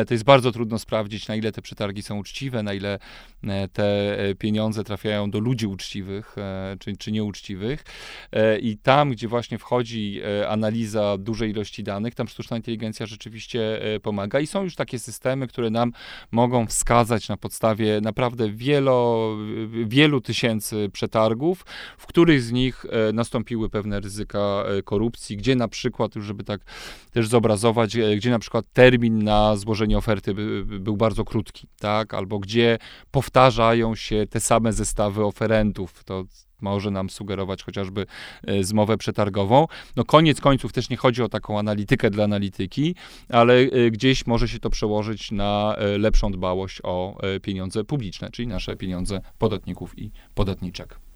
to 0.09 0.13
jest 0.13 0.23
bardzo 0.23 0.51
trudno 0.51 0.79
sprawdzić, 0.79 1.27
na 1.27 1.35
ile 1.35 1.51
te 1.51 1.61
przetargi 1.61 2.01
są 2.01 2.17
uczciwe, 2.17 2.63
na 2.63 2.73
ile 2.73 2.99
e, 3.43 3.67
te 3.67 4.19
e, 4.19 4.35
pieniądze 4.35 4.83
trafiają 4.83 5.31
do 5.31 5.39
ludzi 5.39 5.67
uczciwych 5.67 6.37
e, 6.37 6.77
czy, 6.79 6.97
czy 6.97 7.11
nieuczciwych. 7.11 7.83
I 8.61 8.77
tam, 8.77 9.11
gdzie 9.11 9.27
właśnie 9.27 9.57
wchodzi 9.57 10.21
analiza 10.47 11.17
dużej 11.17 11.49
ilości 11.49 11.83
danych, 11.83 12.15
tam 12.15 12.27
sztuczna 12.27 12.57
inteligencja 12.57 13.05
rzeczywiście 13.05 13.81
pomaga. 14.01 14.39
I 14.39 14.47
są 14.47 14.63
już 14.63 14.75
takie 14.75 14.99
systemy, 14.99 15.47
które 15.47 15.69
nam 15.69 15.91
mogą 16.31 16.67
wskazać 16.67 17.29
na 17.29 17.37
podstawie 17.37 18.01
naprawdę 18.01 18.49
wielo, 18.51 19.37
wielu 19.85 20.21
tysięcy 20.21 20.89
przetargów, 20.93 21.65
w 21.97 22.05
których 22.05 22.41
z 22.41 22.51
nich 22.51 22.85
nastąpiły 23.13 23.69
pewne 23.69 23.99
ryzyka 23.99 24.63
korupcji, 24.83 25.37
gdzie 25.37 25.55
na 25.55 25.67
przykład, 25.67 26.11
żeby 26.15 26.43
tak 26.43 26.61
też 27.11 27.27
zobrazować, 27.27 27.97
gdzie 28.17 28.29
na 28.29 28.39
przykład 28.39 28.65
termin 28.73 29.23
na 29.23 29.55
złożenie 29.55 29.98
oferty 29.99 30.33
by, 30.33 30.65
by 30.65 30.79
był 30.79 30.97
bardzo 30.97 31.25
krótki, 31.25 31.67
tak? 31.79 32.13
Albo 32.13 32.39
gdzie 32.39 32.77
powtarzają 33.11 33.95
się 33.95 34.25
te 34.29 34.39
same 34.39 34.73
zestawy 34.73 35.25
oferentów. 35.25 36.03
To 36.03 36.25
może 36.61 36.91
nam 36.91 37.09
sugerować 37.09 37.63
chociażby 37.63 38.05
e, 38.47 38.63
zmowę 38.63 38.97
przetargową. 38.97 39.67
No 39.95 40.05
koniec 40.05 40.41
końców 40.41 40.73
też 40.73 40.89
nie 40.89 40.97
chodzi 40.97 41.23
o 41.23 41.29
taką 41.29 41.59
analitykę 41.59 42.09
dla 42.09 42.23
analityki, 42.23 42.95
ale 43.29 43.53
e, 43.53 43.91
gdzieś 43.91 44.27
może 44.27 44.47
się 44.47 44.59
to 44.59 44.69
przełożyć 44.69 45.31
na 45.31 45.75
e, 45.75 45.97
lepszą 45.97 46.31
dbałość 46.31 46.79
o 46.83 47.17
pieniądze 47.41 47.83
publiczne, 47.83 48.29
czyli 48.31 48.47
nasze 48.47 48.75
pieniądze 48.75 49.21
podatników 49.37 49.99
i 49.99 50.11
podatniczek. 50.35 51.08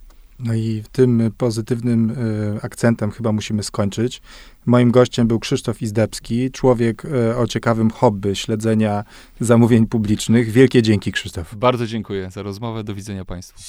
No 0.43 0.53
i 0.53 0.83
tym 0.91 1.31
pozytywnym 1.37 2.09
y, 2.09 2.59
akcentem 2.61 3.11
chyba 3.11 3.31
musimy 3.31 3.63
skończyć. 3.63 4.21
Moim 4.65 4.91
gościem 4.91 5.27
był 5.27 5.39
Krzysztof 5.39 5.81
Izdebski, 5.81 6.51
człowiek 6.51 7.05
y, 7.05 7.37
o 7.37 7.47
ciekawym 7.47 7.89
hobby 7.89 8.35
śledzenia 8.35 9.03
zamówień 9.39 9.87
publicznych. 9.87 10.51
Wielkie 10.51 10.81
dzięki, 10.81 11.11
Krzysztof. 11.11 11.55
Bardzo 11.55 11.87
dziękuję 11.87 12.31
za 12.31 12.43
rozmowę. 12.43 12.83
Do 12.83 12.95
widzenia 12.95 13.25
Państwu. 13.25 13.59